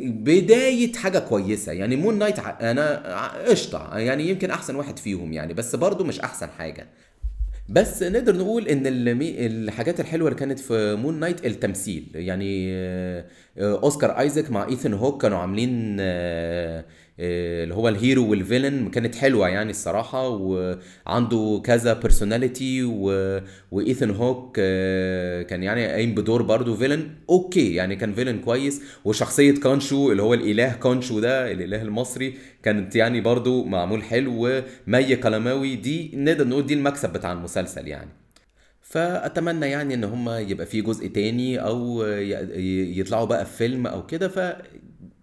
بداية 0.04 0.92
حاجة 0.92 1.18
كويسة. 1.18 1.72
يعني 1.72 1.96
مون 1.96 2.18
نايت 2.18 2.38
ع- 2.38 3.28
قشطة. 3.48 3.98
يعني 3.98 4.28
يمكن 4.28 4.50
أحسن 4.50 4.76
واحد 4.76 4.98
فيهم 4.98 5.32
يعني 5.32 5.54
بس 5.54 5.76
برضو 5.76 6.04
مش 6.04 6.20
أحسن 6.20 6.48
حاجة. 6.58 6.86
بس 7.68 8.02
نقدر 8.02 8.36
نقول 8.36 8.68
إن 8.68 8.82
الحاجات 8.86 10.00
الحلوة 10.00 10.28
اللي 10.28 10.38
كانت 10.40 10.58
في 10.58 10.94
مون 10.94 11.20
نايت 11.20 11.46
التمثيل. 11.46 12.06
يعني 12.14 12.68
آه، 12.74 13.24
آه، 13.58 13.80
أوسكار 13.82 14.18
آيزاك 14.18 14.50
مع 14.50 14.68
ايثن 14.68 14.94
هوك 14.94 15.22
كانوا 15.22 15.38
عاملين 15.38 15.96
آه، 16.00 16.04
آه، 16.80 16.84
اللي 17.20 17.74
هو 17.74 17.88
ال 17.88 18.30
hero 18.30 18.48
وال 18.48 18.57
villain 18.57 18.88
كانت 18.90 19.14
حلوة 19.14 19.48
يعني 19.48 19.70
الصراحة 19.70 20.28
وعنده 20.28 21.60
كذا 21.64 21.92
personality 21.92 22.84
وايثن 23.70 24.10
هوك 24.10 24.56
آه، 24.60 25.42
كان 25.42 25.62
يعني 25.62 25.86
قايم 25.86 26.14
بدور 26.14 26.42
برضه 26.42 26.76
villain. 26.76 27.10
okay 27.30 27.74
يعني 27.74 27.96
كان 27.96 28.12
villain 28.14 28.38
كويس. 28.38 28.82
وشخصية 29.04 29.54
كانشو 29.54 30.12
اللي 30.12 30.22
هو 30.22 30.34
الإله 30.34 30.72
كانشو 30.72 31.20
ده 31.20 31.52
الإله 31.52 31.82
المصري 31.82 32.34
كانت 32.62 32.96
يعني 32.96 33.20
برضه 33.20 33.64
معمول 33.64 34.02
حلو. 34.02 34.32
ومي 34.86 35.16
كلاماوي 35.16 35.76
دي 35.76 36.10
نقدر 36.14 36.48
نقول 36.48 36.66
دي 36.66 36.74
المكسب 36.74 37.12
بتاع 37.12 37.32
المسلسل 37.32 37.88
يعني. 37.88 38.10
فأتمنى 38.82 39.66
يعني 39.66 39.94
إن 39.94 40.04
هم 40.04 40.28
يبقى 40.30 40.66
في 40.66 40.80
جزء 40.80 41.06
تاني 41.08 41.58
أو 41.58 42.02
يطلعوا 42.98 43.24
بقى 43.26 43.46
في 43.46 43.56
فيلم 43.56 43.86
أو 43.86 44.06
كده. 44.06 44.28
ف 44.28 44.56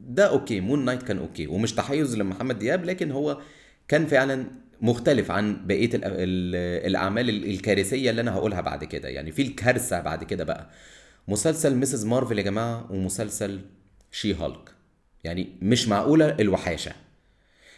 ده 0.05 0.29
okay 0.29 0.59
مون 0.59 0.85
نايت 0.85 1.03
كان 1.03 1.17
okay 1.17 1.47
ومش 1.47 1.73
تحيز 1.73 2.15
لمحمد 2.17 2.59
دياب 2.59 2.85
لكن 2.85 3.11
هو 3.11 3.37
كان 3.87 4.05
فعلا 4.05 4.45
مختلف 4.81 5.31
عن 5.31 5.67
بقية 5.67 5.89
الأعمال 6.87 7.29
ال- 7.29 7.49
الكارثية 7.49 8.09
اللي 8.09 8.21
أنا 8.21 8.33
هقولها 8.33 8.61
بعد 8.61 8.83
كده. 8.83 9.09
يعني 9.09 9.31
في 9.31 9.41
الكارثة 9.41 10.01
بعد 10.01 10.23
كده 10.23 10.43
بقى. 10.43 10.69
مسلسل 11.27 11.75
ميسز 11.75 12.05
مارفل 12.05 12.37
يا 12.39 12.43
جماعة 12.43 12.87
ومسلسل 12.91 13.59
شي 14.11 14.33
هالك 14.33 14.71
يعني 15.23 15.47
مش 15.61 15.87
معقولة 15.87 16.35
الوحاشة. 16.39 16.91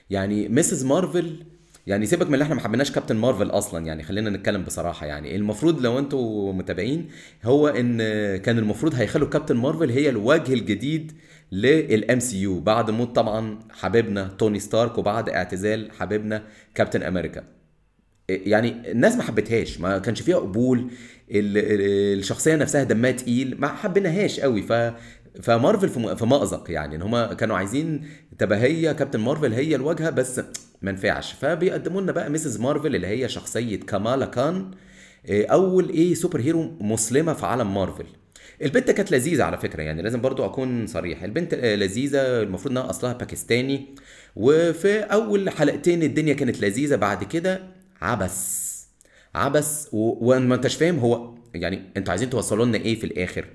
يعني 0.10 0.48
ميسز 0.50 0.86
مارفل 0.86 1.44
يعني 1.88 2.06
سيبك 2.06 2.28
من 2.28 2.34
اللي 2.34 2.44
إحنا 2.44 2.56
ما 2.56 2.62
حبيناش 2.62 2.92
كابتن 2.92 3.16
مارفل 3.16 3.50
أصلا 3.50 3.86
يعني 3.86 4.04
خلينا 4.04 4.30
نتكلم 4.30 4.64
بصراحة. 4.64 5.06
يعني 5.06 5.36
المفروض 5.36 5.82
لو 5.82 6.00
أنتوا 6.00 6.54
متابعين 6.54 7.10
هو 7.44 7.68
إن 7.68 7.98
كان 8.38 8.58
المفروض 8.58 8.96
هيخلوا 8.96 9.28
كابتن 9.30 9.56
مارفل 9.58 9.90
هي 9.90 10.10
الوجه 10.10 10.54
الجديد 10.54 11.12
لل 11.52 12.20
MCU 12.20 12.60
بعد 12.60 12.92
موت 12.92 13.16
طبعا 13.16 13.60
حبيبنا 13.72 14.24
توني 14.28 14.60
ستارك 14.60 14.98
وبعد 14.98 15.30
اعتزال 15.30 15.92
حبيبنا 16.00 16.44
كابتن 16.76 17.04
أمريكا. 17.04 17.44
يعني 18.30 18.92
الناس 18.92 19.16
ما 19.16 19.24
حبتهاش 19.24 19.80
ما 19.80 19.98
كانش 20.00 20.22
فيها 20.22 20.38
قبول 20.38 20.80
ال- 21.32 21.58
ال- 21.58 22.20
الشخصية 22.20 22.56
نفسها 22.56 22.84
دمها 22.84 23.12
تقيل 23.12 23.56
ما 23.60 23.68
حبيناهاش 23.68 24.40
قوي. 24.40 24.62
ف 24.62 24.74
فمارفل 25.44 25.90
في 26.18 26.26
مأزق 26.26 26.72
يعني 26.72 26.96
إن 26.96 27.02
هم 27.02 27.24
كانوا 27.34 27.58
عايزين 27.58 28.06
تبقى 28.40 28.60
هي 28.60 28.94
كابتن 28.94 29.20
مارفل 29.20 29.54
هي 29.54 29.76
الواجهة 29.76 30.10
بس 30.10 30.42
ما 30.82 30.92
نفعش. 30.92 31.34
فبيقدموا 31.34 32.02
لنا 32.02 32.12
بقى 32.12 32.30
Ms. 32.30 32.60
Marvel 32.60 32.96
اللي 32.96 33.08
هي 33.08 33.30
شخصية 33.30 33.80
كامالا 33.80 34.26
كان 34.26 34.72
إيه، 35.26 35.48
أول 35.48 35.90
إيه 35.90 36.14
super 36.14 36.40
hero 36.42 36.72
مسلمة 36.82 37.34
في 37.34 37.46
عالم 37.46 37.74
مارفل. 37.74 38.06
البنت 38.62 38.92
كانت 38.92 39.12
لذيذة 39.12 39.44
على 39.44 39.58
فكرة 39.58 39.84
يعني 39.84 40.02
لازم 40.02 40.22
برضو 40.22 40.46
أكون 40.46 40.88
صريح. 40.88 41.24
البنت 41.24 41.54
آه، 41.54 41.76
لذيذة 41.76 42.42
المفروض 42.42 42.72
إنها 42.72 42.90
أصلها 42.90 43.14
باكستاني. 43.14 43.96
وفي 44.36 45.00
أول 45.00 45.50
حلقتين 45.50 46.04
الدنيا 46.04 46.34
كانت 46.34 46.62
لذيذة 46.62 46.96
بعد 46.96 47.24
كده 47.24 47.64
عبث. 48.02 48.68
عبث. 49.36 49.88
وما 49.92 50.56
أنتش 50.56 50.76
فاهم 50.76 51.00
هو 51.00 51.36
يعني 51.56 51.82
أنتوا 51.98 52.12
عايزين 52.12 52.30
توصلوا 52.30 52.66
لنا 52.66 52.78
إيه 52.78 53.00
في 53.00 53.04
الآخر. 53.04 53.46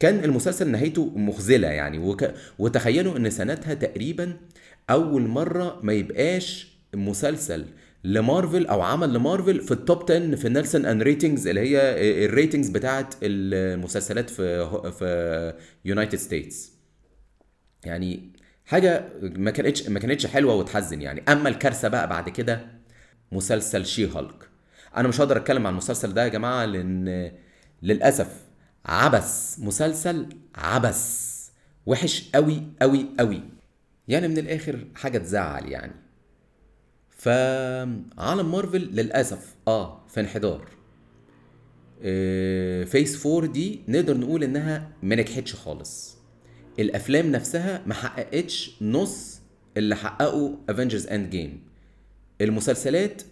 كان 0.00 0.24
المسلسل 0.24 0.68
نهايته 0.70 1.12
مخذلة 1.16 1.68
يعني 1.68 1.98
وك... 1.98 2.34
وتخيلوا 2.58 3.16
إن 3.16 3.30
سنتها 3.30 3.74
تقريبا 3.74 4.36
أول 4.90 5.22
مرة 5.22 5.80
ما 5.82 5.92
يبقاش 5.92 6.68
مسلسل. 6.94 7.64
لمارفل 8.04 8.66
أو 8.66 8.82
عمل 8.82 9.14
لمارفل 9.14 9.60
في 9.60 9.70
ال 9.72 9.80
top 9.80 10.02
10 10.12 10.36
في 10.36 10.48
Nielsen 10.48 11.02
ratings 11.02 11.46
اللي 11.46 11.60
هي 11.60 11.78
ال 12.24 12.30
ratings 12.30 12.68
بتاعت 12.68 13.14
المسلسلات 13.22 14.30
في 14.30 14.66
في 14.92 15.54
United 15.84 16.14
States 16.18 16.72
يعني 17.84 18.32
حاجة 18.66 19.08
ما 19.22 19.50
كانتش 19.50 19.88
ما 19.88 20.00
كانتش 20.00 20.26
حلوة 20.26 20.54
وتحزن 20.54 21.02
يعني. 21.02 21.22
أما 21.28 21.48
الكارثة 21.48 21.88
بقى 21.88 22.08
بعد 22.08 22.28
كده 22.28 22.66
مسلسل 23.32 23.86
She-Hulk 23.86 24.48
أنا 24.96 25.08
مش 25.08 25.20
هقدر 25.20 25.36
أتكلم 25.36 25.66
عن 25.66 25.72
المسلسل 25.72 26.14
ده 26.14 26.24
يا 26.24 26.28
جماعة 26.28 26.64
لأن 26.64 27.32
للأسف 27.82 28.28
عبث 28.86 29.58
مسلسل 29.60 30.28
عبث 30.54 31.34
وحش 31.86 32.30
قوي 32.34 32.62
قوي 32.82 33.06
قوي 33.18 33.42
يعني 34.08 34.28
من 34.28 34.38
الآخر 34.38 34.84
حاجة 34.94 35.18
تزعل 35.18 35.68
يعني. 35.68 36.03
فعالم 37.24 38.52
مارفل 38.52 38.78
للأسف 38.92 39.54
آه 39.68 40.04
في 40.08 40.20
انحدار. 40.20 40.68
آه، 42.02 42.84
phase 42.84 43.26
4 43.26 43.46
دي 43.52 43.80
نقدر 43.88 44.16
نقول 44.16 44.44
إنها 44.44 44.90
ما 45.02 45.16
نجحتش 45.16 45.54
خالص. 45.54 46.16
الأفلام 46.78 47.32
نفسها 47.32 47.82
ما 47.86 47.94
حققتش 47.94 48.82
نص 48.82 49.40
اللي 49.76 49.96
حققه 49.96 50.58
Avengers 50.68 51.06
Endgame 51.06 51.62
المسلسلات 52.40 53.22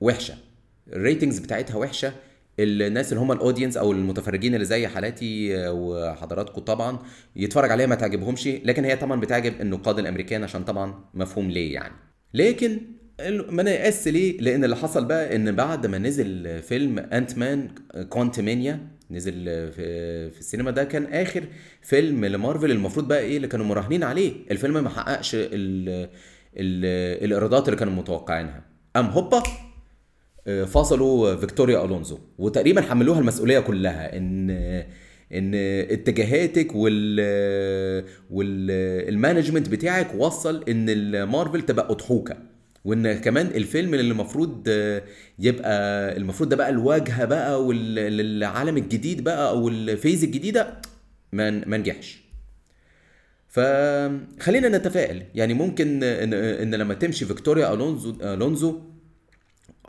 وحشة 0.00 0.34
ال 0.92 0.98
ratings 0.98 1.38
بتاعتها 1.38 1.76
وحشة 1.76 2.12
الناس 2.58 3.12
اللي 3.12 3.20
هم 3.20 3.32
ال 3.32 3.37
audience 3.37 3.76
أو 3.76 3.92
المتفرجين 3.92 4.54
اللي 4.54 4.64
زي 4.66 4.88
حالاتي 4.88 5.58
آه، 5.58 5.72
وحضراتكم 5.72 6.60
طبعا 6.60 6.98
يتفرج 7.36 7.70
عليها 7.70 7.86
ما 7.86 7.94
تعجبهمش 7.94 8.46
لكن 8.46 8.84
هي 8.84 8.96
طبعا 8.96 9.20
بتعجب 9.20 9.60
النقاد 9.60 9.98
الأمريكان 9.98 10.44
عشان 10.44 10.64
طبعا 10.64 11.04
مفهوم 11.14 11.50
ليه 11.50 11.74
يعني. 11.74 11.94
لكن 12.34 12.80
ما 13.20 13.62
أنا 13.62 13.70
يأس 13.70 14.08
ليه؟ 14.08 14.38
لأن 14.40 14.64
اللي 14.64 14.76
حصل 14.76 15.04
بقى 15.04 15.36
إن 15.36 15.56
بعد 15.56 15.86
ما 15.86 15.98
نزل 15.98 16.62
فيلم 16.62 16.98
Ant-Man 16.98 17.68
Quantumania 18.08 18.80
نزل 19.10 19.44
في 19.44 20.30
في 20.30 20.38
السينما 20.40 20.70
ده 20.70 20.84
كان 20.84 21.04
آخر 21.04 21.44
فيلم 21.82 22.24
لمارفل 22.24 22.70
المفروض 22.70 23.08
بقى 23.08 23.20
إيه 23.20 23.36
اللي 23.36 23.48
كانوا 23.48 23.66
مراهنين 23.66 24.02
عليه. 24.04 24.32
الفيلم 24.50 24.84
ما 24.84 24.88
حققش 24.90 25.34
ال 25.34 25.48
ال 26.56 26.84
الإيرادات 27.24 27.68
اللي 27.68 27.78
كانوا 27.78 27.92
متوقعينها. 27.92 28.62
ام 28.96 29.06
هوبا 29.06 29.42
آه، 30.46 30.64
فصلوا 30.64 31.36
فيكتوريا 31.36 31.84
ألونزو. 31.84 32.18
وتقريبا 32.38 32.80
حملوها 32.80 33.18
المسؤولية 33.20 33.58
كلها 33.60 34.16
إن 34.16 34.50
إن 35.32 35.54
اتجاهاتك 35.90 36.74
وال 36.74 38.04
وال 38.30 38.53
management 38.53 39.68
بتاعك 39.68 40.14
وصل 40.14 40.64
إن 40.68 40.88
المارفل 40.88 41.62
تبقى 41.62 41.90
أضحوكة. 41.90 42.53
وإن 42.84 43.12
كمان 43.20 43.46
الفيلم 43.46 43.94
اللي 43.94 44.10
المفروض 44.12 44.68
يبقى 45.38 45.72
المفروض 46.16 46.48
ده 46.48 46.56
بقى 46.56 46.70
الواجهة 46.70 47.24
بقى 47.24 47.64
والعالم 47.64 48.76
الجديد 48.76 49.24
بقى 49.24 49.48
أو 49.48 49.68
ال 49.68 49.77
phase 49.77 50.24
الجديدة 50.24 50.82
ما 51.32 51.50
ما 51.50 51.76
نجحش. 51.76 52.24
فخلينا 53.48 54.68
نتفائل. 54.68 55.22
يعني 55.34 55.54
ممكن 55.54 56.02
ان, 56.02 56.34
إن 56.34 56.74
لما 56.74 56.94
تمشي 56.94 57.26
فيكتوريا 57.26 57.72
ألونزو 57.72 58.16
ألونزو 58.22 58.80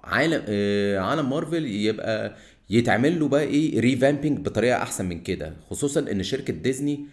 عالم 0.03 0.43
آه، 0.47 0.99
عالم 0.99 1.29
مارفل 1.29 1.65
يبقى 1.65 2.36
يتعمل 2.69 3.19
له 3.19 3.27
بقى 3.27 3.43
إيه 3.43 3.79
revamping 3.80 4.39
بطريقة 4.39 4.77
أحسن 4.77 5.05
من 5.05 5.21
كده. 5.23 5.53
خصوصا 5.69 5.99
إن 6.12 6.23
شركة 6.23 6.53
ديزني 6.53 7.05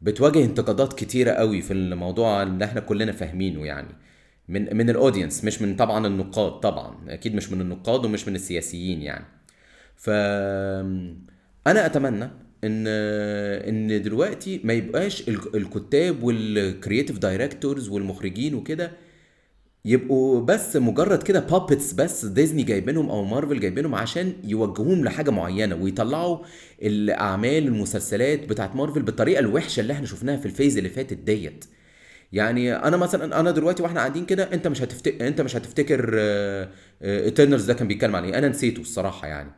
بتواجه 0.00 0.44
انتقادات 0.44 0.92
كتيرة 0.92 1.30
قوي 1.30 1.62
في 1.62 1.72
الموضوع 1.72 2.42
اللي 2.42 2.64
إحنا 2.64 2.80
كلنا 2.80 3.12
فاهمينه 3.12 3.66
يعني. 3.66 3.88
من 4.50 4.76
من 4.76 4.90
ال 4.90 4.96
audience 4.96 5.44
مش 5.44 5.62
من 5.62 5.76
طبعا 5.76 6.06
النقاد 6.06 6.60
طبعا 6.60 6.96
أكيد 7.08 7.34
مش 7.34 7.52
من 7.52 7.60
النقاد 7.60 8.04
ومش 8.04 8.28
من 8.28 8.34
السياسيين 8.34 9.02
يعني. 9.02 9.24
ف 9.96 10.10
أنا 11.66 11.86
أتمنى 11.86 12.24
إن 12.64 12.84
إن 13.68 14.02
دلوقتي 14.02 14.60
ما 14.64 14.72
يبقاش 14.72 15.28
ال- 15.28 15.56
الكتاب 15.56 16.22
وال 16.22 16.41
creative 16.41 17.18
directors 17.18 17.88
والمخرجين 17.88 18.54
وكده 18.54 18.92
يبقوا 19.84 20.40
بس 20.40 20.76
مجرد 20.76 21.22
كده 21.22 21.40
puppets 21.40 21.92
بس 21.92 22.24
ديزني 22.24 22.62
جايبينهم 22.62 23.10
أو 23.10 23.24
مارفل 23.24 23.60
جايبينهم 23.60 23.94
عشان 23.94 24.32
يوجهوهم 24.44 25.04
لحاجة 25.04 25.30
معينة 25.30 25.74
ويطلعوا 25.76 26.38
الأعمال 26.82 27.66
المسلسلات 27.66 28.48
بتاعت 28.48 28.76
مارفل 28.76 29.02
بالطريقة 29.02 29.38
الوحشة 29.40 29.80
اللي 29.80 29.92
إحنا 29.92 30.06
شفناها 30.06 30.36
في 30.36 30.46
ال 30.46 30.51
phase 30.51 30.76
اللي 30.76 30.88
فاتت 30.88 31.16
ديت. 31.18 31.64
يعني 32.32 32.74
أنا 32.74 32.96
مثلا 32.96 33.40
أنا 33.40 33.50
دلوقتي 33.50 33.82
وإحنا 33.82 34.00
قاعدين 34.00 34.26
كده 34.26 34.52
أنت 34.52 34.66
مش 34.66 34.82
هتفتكر 34.82 35.26
أنت 35.28 35.40
مش 35.40 35.56
هتفتكر 35.56 36.14
Eternals 37.02 37.64
ده 37.64 37.74
كان 37.74 37.88
بيتكلم 37.88 38.16
عن 38.16 38.24
إيه؟ 38.24 38.38
أنا 38.38 38.48
نسيته 38.48 38.80
الصراحة 38.80 39.28
يعني. 39.28 39.50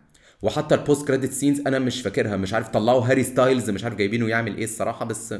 وحتى 0.42 0.74
ال 0.74 0.81
post 0.81 1.06
credit 1.08 1.32
scenes 1.32 1.60
أنا 1.66 1.78
مش 1.78 2.02
فاكرها 2.02 2.36
مش 2.36 2.54
عارف 2.54 2.68
طلعوا 2.68 3.00
هاري 3.04 3.22
ستايلز 3.24 3.70
مش 3.70 3.84
عارف 3.84 3.94
جايبينه 3.96 4.28
يعمل 4.28 4.56
إيه 4.56 4.64
الصراحة 4.64 5.04
بس 5.04 5.34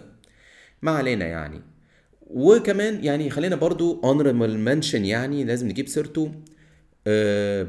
ما 0.83 0.91
علينا 0.91 1.27
يعني. 1.27 1.61
وكمان 2.27 3.05
يعني 3.05 3.31
خلينا 3.31 3.57
برضو 3.57 4.01
honorable 4.03 4.57
mention 4.57 5.05
يعني 5.05 5.45
لازم 5.45 5.69
نجيب 5.69 5.89
سيرته 5.89 6.33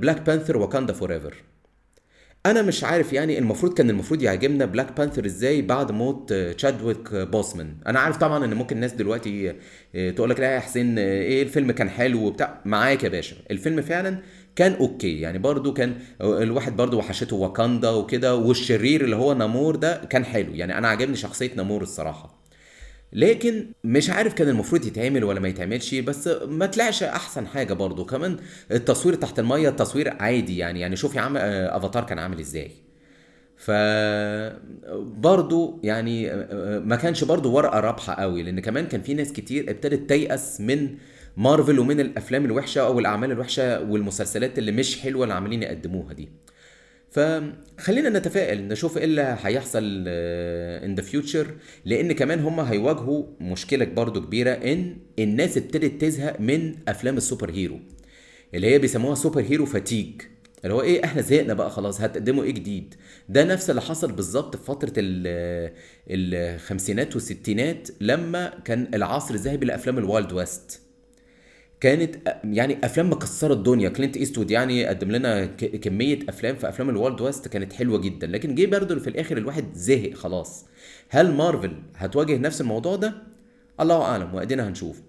Black 0.02 0.22
Panther 0.22 0.58
Wakanda 0.58 0.94
Forever 0.94 1.36
أنا 2.46 2.62
مش 2.62 2.84
عارف 2.84 3.14
يعني 3.14 3.40
المفروض 3.40 3.74
كان 3.74 3.90
المفروض 3.90 4.22
يعجبنا 4.22 4.66
Black 4.66 4.98
Panther 4.98 5.26
إزاي 5.26 5.62
بعد 5.62 5.92
موت 5.92 6.34
تشادويك 6.34 7.14
بوسمان 7.16 7.76
أنا 7.88 8.00
عارف 8.00 8.18
طبعا 8.18 8.46
إن 8.46 8.54
ممكن 8.54 8.76
الناس 8.76 8.94
دلوقتي 8.94 9.54
آه، 9.96 10.10
تقول 10.12 10.30
لك 10.30 10.40
لا 10.40 10.56
يا 10.56 10.60
حسين 10.60 11.00
آه، 11.00 11.02
إيه 11.02 11.44
الفيلم 11.44 11.72
كان 11.72 11.90
حلو 11.90 12.20
وبتاع. 12.26 12.62
معاك 12.66 13.04
يا 13.04 13.10
باشا. 13.10 13.36
الفيلم 13.52 13.82
فعلا 13.82 14.18
كان 14.56 14.74
أوكي. 14.74 15.22
يعني 15.22 15.38
برضو 15.38 15.74
كان 15.74 15.96
الواحد 16.22 16.76
برضو 16.76 16.98
وحشته 16.98 17.36
واكاندا 17.36 17.90
وكده 17.90 18.36
والشرير 18.36 19.04
اللي 19.04 19.16
هو 19.16 19.34
نامور 19.34 19.76
ده 19.76 20.02
كان 20.10 20.26
حلو. 20.26 20.54
يعني 20.54 20.78
أنا 20.78 20.88
عجبني 20.88 21.16
شخصية 21.16 21.52
نامور 21.56 21.82
الصراحة. 21.82 22.43
لكن 23.14 23.66
مش 23.84 24.10
عارف 24.10 24.34
كان 24.34 24.50
المفروض 24.50 24.86
يتعمل 24.86 25.24
ولا 25.24 25.40
ما 25.40 25.48
يتعملش 25.48 25.96
بس 25.96 26.28
ما 26.48 26.66
طلعش 26.66 27.04
أحسن 27.04 27.48
حاجة 27.48 27.74
برضو 27.74 28.06
كمان 28.06 28.38
التصوير 28.72 29.16
تحت 29.16 29.40
المية 29.40 29.70
التصوير 29.70 30.14
عادي 30.20 30.58
يعني. 30.58 30.80
يعني 30.80 30.96
شوفي 30.96 31.20
عم 31.20 31.38
آه، 31.38 31.78
أفاتار 31.78 32.04
كان 32.04 32.20
عامل 32.20 32.40
إزاي. 32.40 32.72
ف 33.58 33.72
برضو 35.02 35.80
يعني 35.84 36.32
آه، 36.32 36.80
ما 36.80 36.96
كانش 36.96 37.24
برضو 37.24 37.52
ورقة 37.52 37.80
رابحة 37.80 38.14
قوي 38.14 38.44
لأن 38.44 38.60
كمان 38.60 38.86
كان 38.88 39.02
في 39.02 39.14
ناس 39.14 39.34
كتير 39.34 39.70
ابتدت 39.72 40.10
تيأس 40.10 40.62
من 40.62 40.96
مارفل 41.38 41.80
ومن 41.80 42.00
الأفلام 42.00 42.46
الوحشة 42.46 42.82
أو 42.82 43.00
الأعمال 43.00 43.32
الوحشة 43.32 43.82
والمسلسلات 43.82 44.60
اللي 44.60 44.72
مش 44.72 45.00
حلوة 45.02 45.24
اللي 45.24 45.34
عاملين 45.34 45.64
يقدموها 45.64 46.14
دي. 46.14 46.30
فخلينا 47.14 48.10
نتفائل 48.10 48.68
نشوف 48.68 48.98
إيه 48.98 49.04
اللي 49.04 49.38
هيحصل 49.44 50.04
in 50.08 50.96
the 50.96 51.02
future 51.02 51.48
لأن 51.86 52.12
كمان 52.12 52.40
هم 52.40 52.60
هيواجهوا 52.60 53.26
مشكلة 53.42 53.86
برضو 53.86 54.22
كبيرة 54.22 54.52
إن 54.52 54.98
الناس 55.20 55.58
ابتدت 55.58 56.02
تزهق 56.02 56.40
من 56.40 56.76
أفلام 56.88 57.18
ال 57.18 57.23
super 57.23 57.52
hero 57.52 57.80
اللي 58.54 58.68
هي 58.68 58.80
بيسموها 58.80 59.16
super 59.16 59.42
hero 59.42 59.66
fatigue 59.66 60.22
اللي 60.64 60.74
هو 60.74 60.82
إيه 60.82 61.04
إحنا 61.06 61.22
زهقنا 61.22 61.54
بقى 61.54 61.70
خلاص 61.72 62.02
هتقدموا 62.02 62.44
إيه 62.44 62.52
جديد؟ 62.52 62.96
ده 63.30 63.44
نفس 63.44 63.70
اللي 63.70 63.82
حصل 63.82 64.12
بالظبط 64.12 64.56
في 64.56 64.64
فترة 64.64 64.94
ال- 64.98 65.74
الخمسينات 66.10 67.16
والستينات 67.16 67.90
لما 68.02 68.54
كان 68.66 68.88
العصر 68.94 69.34
الذهبي 69.34 69.66
لأفلام 69.66 69.98
ال 69.98 70.05
wild 70.05 70.34
west. 70.34 70.82
كانت 71.84 72.16
يعني 72.44 72.78
أفلام 72.84 73.12
مكسرة 73.12 73.54
الدنيا. 73.54 73.90
كلينت 73.90 74.18
إيستوود 74.18 74.52
يعني 74.52 74.86
قدم 74.86 75.12
لنا 75.12 75.46
كمية 75.82 76.20
أفلام 76.30 76.56
في 76.56 76.70
أفلام 76.70 76.90
ال 76.90 76.96
wild 76.96 77.22
west 77.22 77.48
كانت 77.48 77.74
حلوة 77.74 77.98
جدا. 77.98 78.28
لكن 78.28 78.56
جه 78.56 78.66
برضه 78.66 79.00
في 79.00 79.08
الآخر 79.08 79.38
الواحد 79.38 79.66
زهق 79.74 80.14
خلاص. 80.14 80.66
هل 81.10 81.32
مارفل 81.34 81.72
هتواجه 81.96 82.38
نفس 82.38 82.62
الموضوع 82.62 82.96
ده؟ 82.96 83.14
الله 83.80 84.02
أعلم 84.02 84.36
وأدينا 84.36 84.68
هنشوف. 84.68 85.02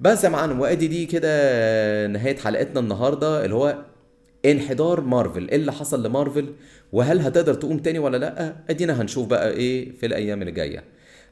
بس 0.00 0.24
يا 0.24 0.28
معلم 0.28 0.60
وأدي 0.60 0.88
دي 0.88 1.06
كده 1.06 2.06
نهاية 2.06 2.36
حلقتنا 2.36 2.80
النهارده 2.80 3.44
اللي 3.44 3.54
هو 3.54 3.84
انحدار 4.46 5.00
مارفل. 5.00 5.48
إيه 5.48 5.56
اللي 5.56 5.72
حصل 5.72 6.06
لمارفل؟ 6.06 6.52
وهل 6.92 7.20
هتقدر 7.20 7.54
تقوم 7.54 7.78
تاني 7.78 7.98
ولا 7.98 8.16
لأ؟ 8.16 8.56
أدينا 8.70 9.02
هنشوف 9.02 9.26
بقى 9.26 9.50
إيه 9.50 9.92
في 9.96 10.06
الأيام 10.06 10.40
اللي 10.40 10.52
جاية. 10.52 10.84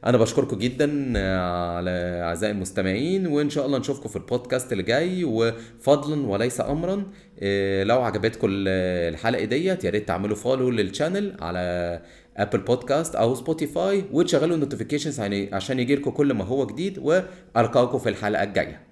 أنا 0.05 0.17
بشكركم 0.17 0.57
جدا 0.57 1.19
على 1.39 1.89
أعزائي 2.23 2.53
المستمعين 2.53 3.27
وإن 3.27 3.49
شاء 3.49 3.65
الله 3.65 3.77
نشوفكم 3.77 4.09
في 4.09 4.15
البودكاست 4.15 4.71
اللي 4.71 4.83
جاي 4.83 5.23
وفضلا 5.23 6.27
وليس 6.27 6.61
امرا 6.61 7.05
إيه، 7.41 7.83
لو 7.83 8.01
عجبتكم 8.01 8.47
الحلقة 8.51 9.45
ديت 9.45 9.83
يا 9.83 9.89
ريت 9.89 10.07
تعملوا 10.07 10.35
follow 10.35 10.69
لل 10.69 10.84
channel 10.84 11.37
على 11.41 12.01
Apple 12.37 12.59
Podcast 12.59 13.15
أو 13.15 13.35
Spotify 13.35 14.05
وتشغلوا 14.11 14.55
ال 14.55 14.60
notifications 14.60 15.19
عشان 15.53 15.79
يجي 15.79 15.95
لكم 15.95 16.11
كل 16.11 16.33
ما 16.33 16.43
هو 16.43 16.65
جديد 16.65 16.97
وألقاكم 16.99 17.99
في 17.99 18.09
الحلقة 18.09 18.43
الجاية. 18.43 18.90